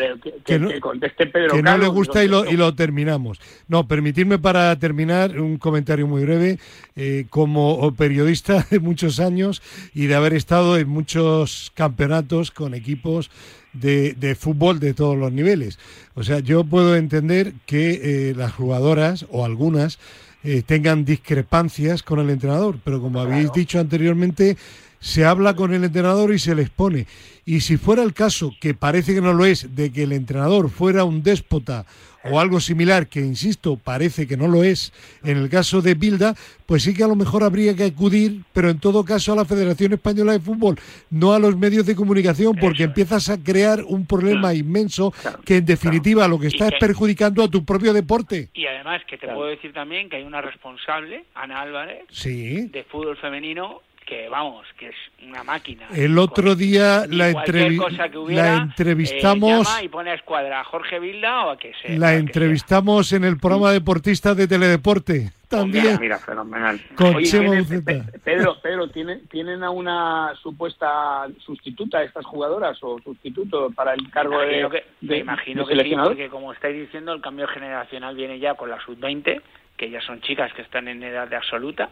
[0.44, 3.40] que, no- que conteste Pedro que no le gusta y lo, yo- y lo terminamos.
[3.68, 6.58] No, permitidme para terminar un comentario muy breve.
[6.96, 9.62] Eh, como periodista de muchos años
[9.94, 13.30] y de haber estado en muchos campeonatos con equipos
[13.72, 15.78] de, de fútbol de todos los niveles.
[16.14, 19.98] O sea, yo puedo entender que eh, las jugadoras o algunas
[20.42, 24.56] eh, tengan discrepancias con el entrenador, pero como habéis dicho anteriormente,
[25.00, 27.06] se habla con el entrenador y se les pone.
[27.46, 30.70] Y si fuera el caso, que parece que no lo es, de que el entrenador
[30.70, 31.84] fuera un déspota
[32.22, 34.92] o algo similar, que insisto, parece que no lo es,
[35.24, 36.34] en el caso de Bilda,
[36.66, 39.46] pues sí que a lo mejor habría que acudir, pero en todo caso a la
[39.46, 40.76] Federación Española de Fútbol,
[41.08, 45.14] no a los medios de comunicación, porque empiezas a crear un problema inmenso
[45.46, 48.50] que en definitiva lo que está es que- perjudicando a tu propio deporte.
[48.52, 52.66] Y además que te puedo decir también que hay una responsable, Ana Álvarez, Sí.
[52.68, 53.80] de fútbol femenino,
[54.10, 55.86] que vamos, que es una máquina.
[55.94, 59.68] El otro día la, cualquier entrevi- cosa que hubiera, la eh, entrevistamos.
[59.68, 61.96] llama y pone a escuadra a Jorge Vilda o a que sea.
[61.96, 65.30] La entrevistamos en el programa deportista de Teledeporte.
[65.48, 65.84] También.
[65.84, 66.80] Mira, mira, fenomenal.
[66.96, 68.12] Con Oye, Chema ¿tienen- Buceta.
[68.12, 74.10] Pe- Pedro, Pedro, ¿tienen, ¿tienen a una supuesta sustituta estas jugadoras o sustituto para el
[74.10, 77.20] cargo Me de, imagino que, me imagino de que sí, porque como estáis diciendo, el
[77.20, 79.40] cambio generacional viene ya con la sub-20,
[79.76, 81.90] que ya son chicas que están en edad de absoluta.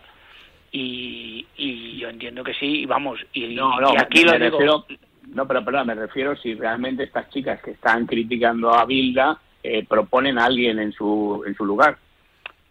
[0.72, 4.32] Y, y yo entiendo que sí, y vamos, y, No, no, y aquí me, lo
[4.38, 4.58] me digo.
[4.58, 4.84] refiero,
[5.34, 9.84] no, pero perdón, me refiero si realmente estas chicas que están criticando a Bilda eh,
[9.88, 11.96] proponen a alguien en su en su lugar.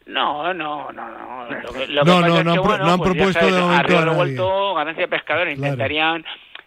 [0.06, 1.46] No, no, no, no.
[1.50, 2.98] Lo que, lo No, que pasa no, es no que, han pro- bueno, no han
[3.00, 5.46] pues propuesto sabes, de momento a revuelto, ganancia pescadora.
[5.54, 5.58] Claro.
[5.74, 6.26] Intentarían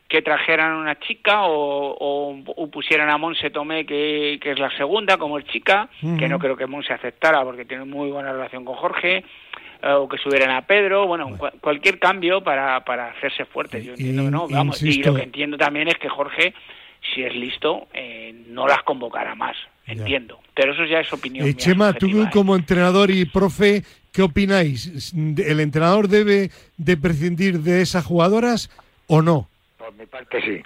[0.09, 4.71] que trajeran una chica o, o- o pusieran a Monse Tomé, que, que es la
[4.77, 8.65] segunda, como es chica, que no creo que Monse aceptara porque tiene muy buena relación
[8.65, 9.25] con Jorge,
[9.83, 13.83] o que subieran a Pedro, bueno, cua- cualquier cambio para, para hacerse fuerte.
[13.83, 16.55] Yo entiendo que no, vamos, y lo que entiendo también es que Jorge,
[17.15, 19.57] si es listo, eh, no las convocará más,
[19.87, 19.95] Ya.
[19.95, 20.39] entiendo.
[20.55, 21.45] Pero eso ya es opinión.
[21.47, 22.29] Eh, mía Chema, tú ¿eh?
[22.33, 25.13] como entrenador y profe, ¿qué opináis?
[25.15, 28.71] ¿El entrenador debe de prescindir de esas jugadoras
[29.07, 29.49] o no?
[29.79, 30.61] Por mi parte sí.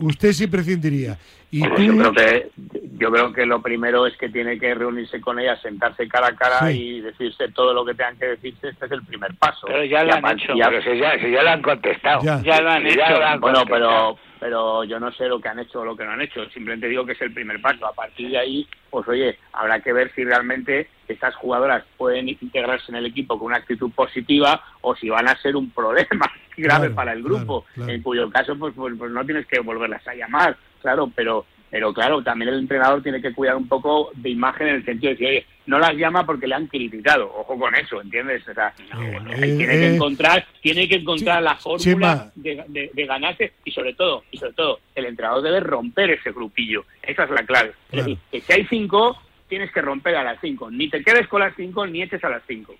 [0.00, 1.18] Usted sí prescindiría.
[1.52, 2.50] Y Bueno, tú, yo creo que
[2.98, 6.34] yo creo que lo primero es que tiene que reunirse con ellas, sentarse cara a
[6.34, 6.78] cara Sí.
[6.96, 8.68] y decirse todo lo que tengan que decirse.
[8.70, 9.66] Este es el primer paso.
[9.66, 10.54] Pero ya lo han aparte- hecho.
[10.56, 12.22] ya- Pero si ya, si ya lo han contestado.
[12.22, 12.40] Ya.
[12.42, 13.10] Ya lo han Si hecho.
[13.18, 16.04] lo han bueno, pero pero yo no sé lo que han hecho o lo que
[16.04, 16.44] no han hecho.
[16.50, 17.86] Simplemente digo que es el primer paso.
[17.86, 22.90] A partir de ahí, pues oye, habrá que ver si realmente estas jugadoras pueden integrarse
[22.90, 26.26] en el equipo con una actitud positiva o si van a ser un problema
[26.56, 27.62] grave Claro, para el grupo.
[27.62, 27.92] claro, claro.
[27.92, 31.94] En cuyo caso, pues, pues, pues no tienes que volverlas a llamar, claro, pero pero
[31.94, 35.14] claro, también el entrenador tiene que cuidar un poco de imagen en el sentido de
[35.14, 38.46] decir, oye, no las llama porque le han criticado, ojo con eso, ¿entiendes?
[38.46, 42.62] O sea, Eh, eh, eh, tiene que eh, encontrar, tiene que encontrar la fórmula de,
[42.68, 46.84] de- de ganarse y sobre todo, y sobre todo, el entrenador debe romper ese grupillo.
[47.02, 47.72] Esa es la clave.
[47.90, 49.16] Es decir, que si hay cinco,
[49.48, 50.70] tienes que romper a las cinco.
[50.70, 52.74] Ni te quedes con las cinco, ni eches a las cinco.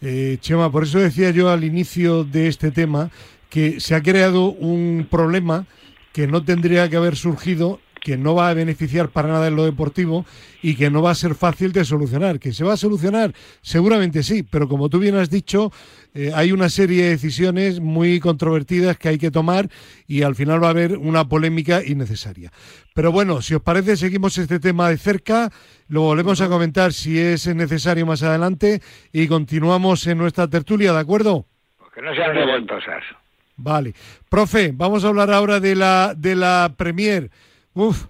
[0.00, 3.10] Eh, Chema, por eso decía yo al inicio de este tema
[3.48, 5.66] que se ha creado un problema
[6.12, 9.64] que no tendría que haber surgido, que no va a beneficiar para nada en lo
[9.64, 10.24] deportivo
[10.62, 12.38] y que no va a ser fácil de solucionar.
[12.40, 15.70] Que se va a solucionar, seguramente sí, pero como tú bien has dicho,
[16.14, 19.68] eh, hay una serie de decisiones muy controvertidas que hay que tomar
[20.06, 22.50] y al final va a haber una polémica innecesaria.
[22.94, 25.50] Pero bueno, si os parece, seguimos este tema de cerca,
[25.88, 28.80] lo volvemos a comentar si es necesario más adelante
[29.12, 31.46] y continuamos en nuestra tertulia, ¿de acuerdo?
[31.94, 33.19] Que no sean.
[33.62, 33.94] Vale.
[34.28, 37.30] Profe, vamos a hablar ahora de la, de la Premier.
[37.74, 38.06] Uf,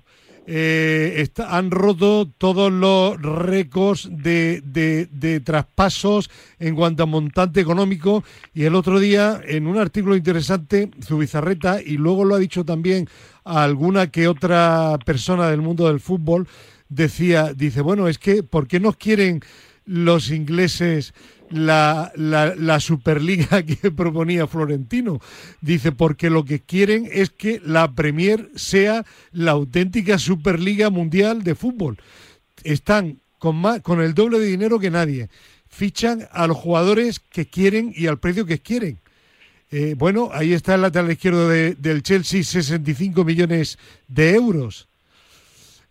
[0.46, 8.24] eh, han roto todos los récords de, de, traspasos en cuanto a montante económico
[8.55, 13.09] y el otro día en un artículo interesante Zubizarreta y luego lo ha dicho también
[13.44, 16.48] a alguna que otra persona del mundo del fútbol
[16.88, 19.40] decía, dice, bueno, es que ¿por qué nos quieren
[19.84, 21.12] los ingleses
[21.51, 25.20] la, la, Superliga que proponía Florentino.
[25.61, 31.55] Dice, porque lo que quieren es que la Premier sea la auténtica Superliga Mundial de
[31.55, 31.98] Fútbol.
[32.64, 35.28] Están con, más, con el doble de dinero que nadie.
[35.68, 38.98] Fichan a los jugadores que quieren y al precio que quieren.
[39.72, 43.78] Eh, bueno, ahí está el lateral izquierdo del Chelsea, 65 millones
[44.09, 44.88] de euros.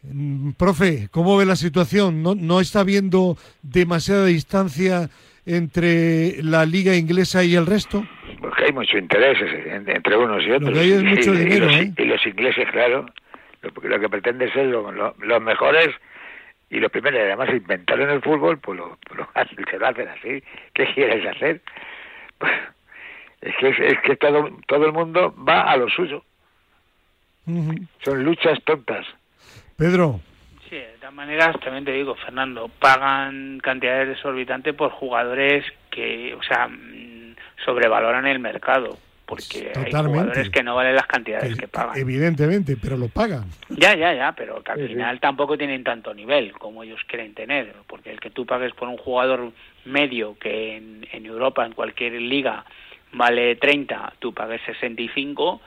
[0.03, 2.21] Mm, profe, ¿cómo ve la situación?
[2.21, 5.09] ¿No, no está habiendo demasiada distancia
[5.45, 8.05] entre la liga inglesa y el resto?
[8.41, 10.77] Porque hay mucho interés entre unos y otros.
[10.77, 11.93] hay mucho y, dinero, los, ¿eh?
[11.97, 13.05] y los ingleses, claro,
[13.61, 15.89] lo, lo que pretende ser los mejores
[16.69, 19.27] y los primeros, además, inventaron el fútbol, pues lo, lo,
[19.71, 20.43] se lo hacen así.
[20.73, 21.61] ¿Qué quieres hacer?
[22.37, 22.53] Pues,
[23.41, 26.23] es que, es, que todo, todo el mundo va a lo suyo.
[28.03, 29.07] Son luchas tontas.
[29.75, 30.19] Pedro,
[31.09, 37.35] todas maneras, también te digo, Fernando, pagan cantidades desorbitantes por jugadores que, o sea, mm,
[37.65, 38.97] sobrevaloran el mercado.
[39.25, 41.97] Porque hay jugadores que no valen las cantidades que, pagan.
[41.97, 43.45] Evidentemente, pero lo pagan.
[43.69, 47.75] Ya, ya, ya, pero que al final tampoco tienen tanto nivel como ellos quieren tener.
[47.85, 49.51] Porque el que tú pagues por un jugador
[49.85, 52.65] medio que en, en Europa, en cualquier liga,
[53.11, 55.61] vale 30, tú pagues 65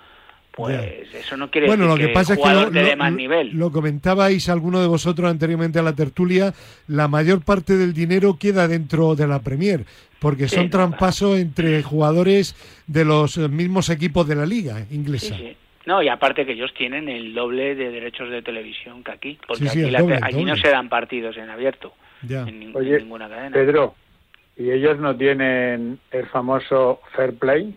[0.52, 3.50] pues eso no quiere bueno, decir lo que, pasa es que lo, de más nivel.
[3.56, 6.52] Lo comentabais alguno de vosotros anteriormente a la tertulia,
[6.88, 9.84] la mayor parte del dinero queda dentro de la Premier,
[10.18, 12.54] porque son traspasos entre jugadores
[12.86, 15.34] de los mismos equipos de la liga inglesa.
[15.36, 19.38] Sí, no, y aparte que ellos tienen el doble de derechos de televisión que aquí,
[19.46, 21.94] porque aquí, no se dan partidos en abierto,
[22.28, 23.50] en, ninguna cadena.
[23.52, 23.94] Pedro,
[24.56, 27.74] ¿y ellos no tienen el famoso fair play?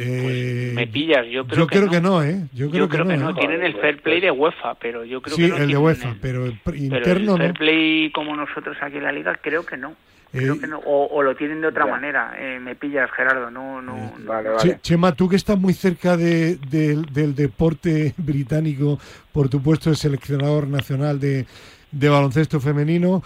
[0.00, 2.46] Eh, me pillas, yo creo, que, creo que no, ¿eh?
[2.52, 3.30] Yo creo, que, no.
[3.30, 3.34] ¿eh?
[3.36, 5.56] Tienen el fair play de UEFA, pero yo creo que no.
[5.56, 9.10] Sí, el de UEFA, pero el interno el fair play como nosotros aquí en la
[9.10, 9.96] liga, creo que no.
[10.30, 10.78] Creo eh, que no.
[10.84, 12.36] O, lo tienen de otra manera.
[12.38, 13.50] Eh, me pillas, Gerardo.
[13.50, 14.12] No, no.
[14.20, 14.78] Vale, vale.
[14.82, 19.00] Chema, tú que estás muy cerca de, del deporte británico,
[19.32, 21.44] por tu puesto de seleccionador nacional de,
[21.90, 23.24] de baloncesto femenino,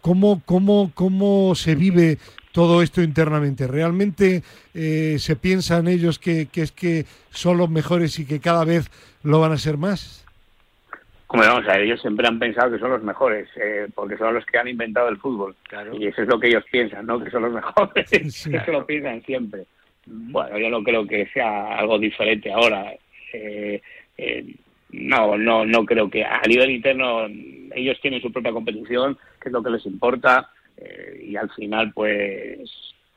[0.00, 2.18] ¿cómo, cómo, ¿cómo se vive
[2.56, 3.66] todo esto internamente.
[3.66, 4.42] ¿Realmente
[4.72, 8.88] eh, se piensan ellos que, es que son los mejores y que cada vez
[9.22, 10.24] lo van a ser más?
[11.26, 14.46] Como vamos a ellos siempre han pensado que son los mejores, eh, porque son los
[14.46, 15.54] que han inventado el fútbol.
[16.00, 17.22] Y eso es lo que ellos piensan, ¿no?
[17.22, 18.10] Que son los mejores.
[18.10, 19.66] eso lo piensan siempre.
[20.06, 22.90] Bueno, yo no creo que sea algo diferente ahora.
[23.34, 23.82] Eh,
[24.92, 27.26] no, no, no creo que a nivel interno
[27.74, 31.92] ellos tienen su propia competición, que es lo que les importa eh, y al final
[31.92, 32.70] pues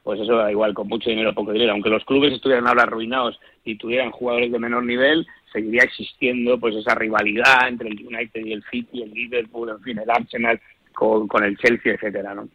[0.03, 1.74] pues eso da igual con mucho dinero o poco dinero.
[1.74, 6.76] Aunque los clubes estuvieran ahora arruinados y tuvieran jugadores de menor nivel seguiría existiendo pues
[6.76, 10.60] esa rivalidad entre el United y el City el Liverpool en fin el Arsenal
[10.93, 12.47] con, con el Chelsea etcétera no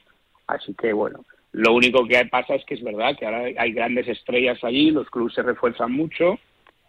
[0.47, 4.09] así que bueno lo único que pasa es que es verdad que ahora hay grandes
[4.09, 6.39] estrellas allí los clubes se refuerzan mucho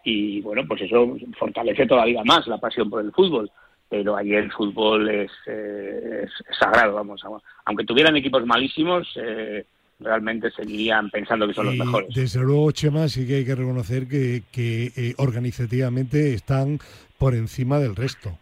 [0.03, 3.49] y bueno pues eso fortalece todavía más la pasión por el fútbol
[3.89, 6.25] pero ahí el fútbol es, eh,
[6.59, 7.21] sagrado, vamos.
[7.65, 9.65] Aunque tuvieran equipos malísimos, eh,
[9.99, 12.13] realmente seguirían pensando que son los mejores.
[12.13, 16.79] Desde luego, Chema, sí que hay que reconocer que, que eh, organizativamente están
[17.17, 18.37] por encima del resto.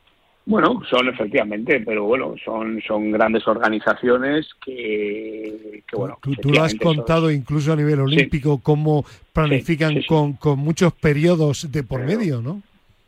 [0.45, 6.17] Bueno, son efectivamente, pero bueno, son son grandes organizaciones que, bueno.
[6.21, 11.83] Tú, lo has contado incluso a nivel olímpico cómo planifican Con, con muchos periodos de
[11.83, 12.61] por medio, ¿no?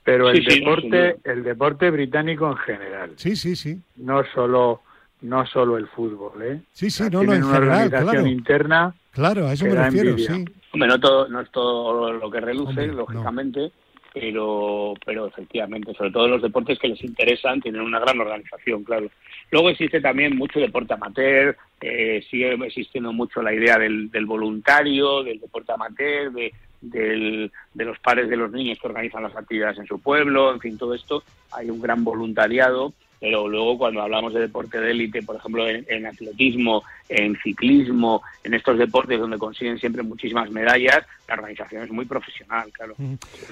[0.05, 3.11] Pero el deporte, el deporte británico en general.
[3.15, 3.81] Sí, sí, sí.
[3.95, 4.81] No solo,
[5.21, 6.61] no solo el fútbol, ¿eh?
[6.73, 8.95] Sí, sí, no, no, en una general, organización interna.
[9.09, 10.45] Claro, a eso me refiero, sí.
[10.71, 13.71] Hombre, no todo, no es todo lo que reluce, lógicamente,
[14.13, 19.09] pero, pero efectivamente, sobre todo los deportes que les interesan, tienen una gran organización, claro.
[19.49, 25.23] Luego existe también mucho deporte amateur, eh, sigue existiendo mucho la idea del, del voluntario,
[25.23, 29.79] del deporte amateur, de, del, de los padres de los niños que organizan las actividades
[29.79, 34.33] en su pueblo, en fin, todo esto, hay un gran voluntariado pero luego cuando hablamos
[34.33, 39.79] de deporte de élite, por ejemplo, en, atletismo, en ciclismo, en estos deportes donde consiguen
[39.79, 42.95] siempre muchísimas medallas, la organización es muy profesional, claro.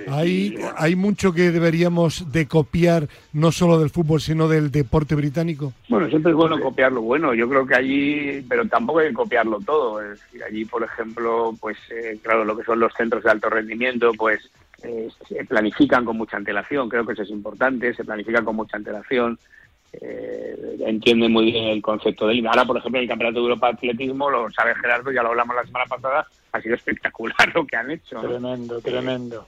[0.07, 5.73] Hay, hay mucho que deberíamos de copiar, no solo del fútbol, sino del deporte británico.
[5.89, 7.33] Bueno, siempre es bueno copiar lo bueno.
[7.33, 10.01] Yo creo que allí, pero tampoco hay que copiarlo todo.
[10.01, 13.49] Es decir, allí, por ejemplo, pues eh, claro, lo que son los centros de alto
[13.49, 14.49] rendimiento, pues
[14.83, 18.77] eh, se planifican con mucha antelación, creo que eso es importante, se planifican con mucha
[18.77, 19.39] antelación,
[19.93, 23.73] eh, entienden muy bien el concepto del Ahora, por ejemplo, el Campeonato de Europa de
[23.73, 27.75] Atletismo, lo sabe Gerardo, ya lo hablamos la semana pasada, ha sido espectacular lo que
[27.75, 28.19] han hecho.
[28.19, 29.47] Tremendo, tremendo.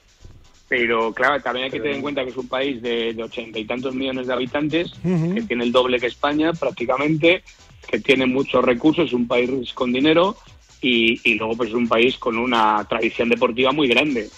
[0.68, 3.64] Pero claro, también hay que tener en cuenta que es un país de ochenta y
[3.64, 7.44] tantos millones de habitantes, que tiene el doble que España prácticamente,
[7.88, 10.36] que tiene muchos recursos, es un país con dinero
[10.80, 14.28] y, y luego pues es un país con una tradición deportiva muy grande.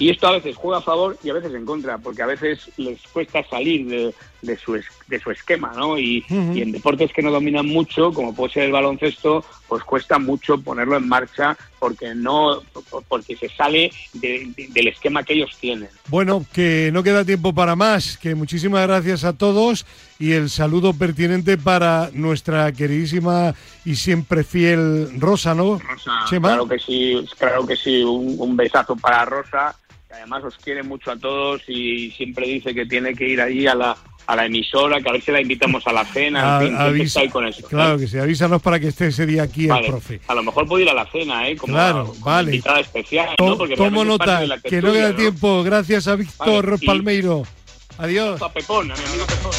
[0.00, 2.70] Y esto a veces juega a favor y a veces en contra, porque a veces
[2.78, 5.98] les cuesta salir de, de, su, de su esquema, ¿no?
[5.98, 10.18] Y, y, en deportes que no dominan mucho, como puede ser el baloncesto, pues cuesta
[10.18, 12.62] mucho ponerlo en marcha porque no
[13.08, 15.90] porque se sale de, del esquema que ellos tienen.
[16.08, 19.84] Bueno, que no queda tiempo para más, que muchísimas gracias a todos
[20.18, 25.78] y el saludo pertinente para nuestra queridísima y siempre fiel Rosa, ¿no?
[25.78, 29.76] Rosa, claro que sí, claro que sí, un, un besazo para Rosa
[30.12, 33.74] además os quiere mucho a todos y siempre dice que tiene que ir allí a
[33.74, 33.96] la,
[34.26, 36.76] a la emisora, que a ver si la invitamos a la cena, A- en fin,
[36.76, 37.66] que avisa- con eso.
[37.68, 40.20] Claro que sí, avísanos para que esté ese día aquí Vale, el profe.
[40.28, 41.56] A lo mejor puedo ir a la cena, ¿eh?
[41.56, 42.50] Como, Claro, como vale.
[42.52, 43.56] invitada especial, To- ¿no?
[43.58, 45.62] Porque tomo nota, la que no queda tiempo.
[45.62, 47.42] Gracias a Víctor Vale, Palmeiro.
[47.98, 48.40] Adiós.
[48.42, 49.52] A Pepón, a mi amigo Pepón.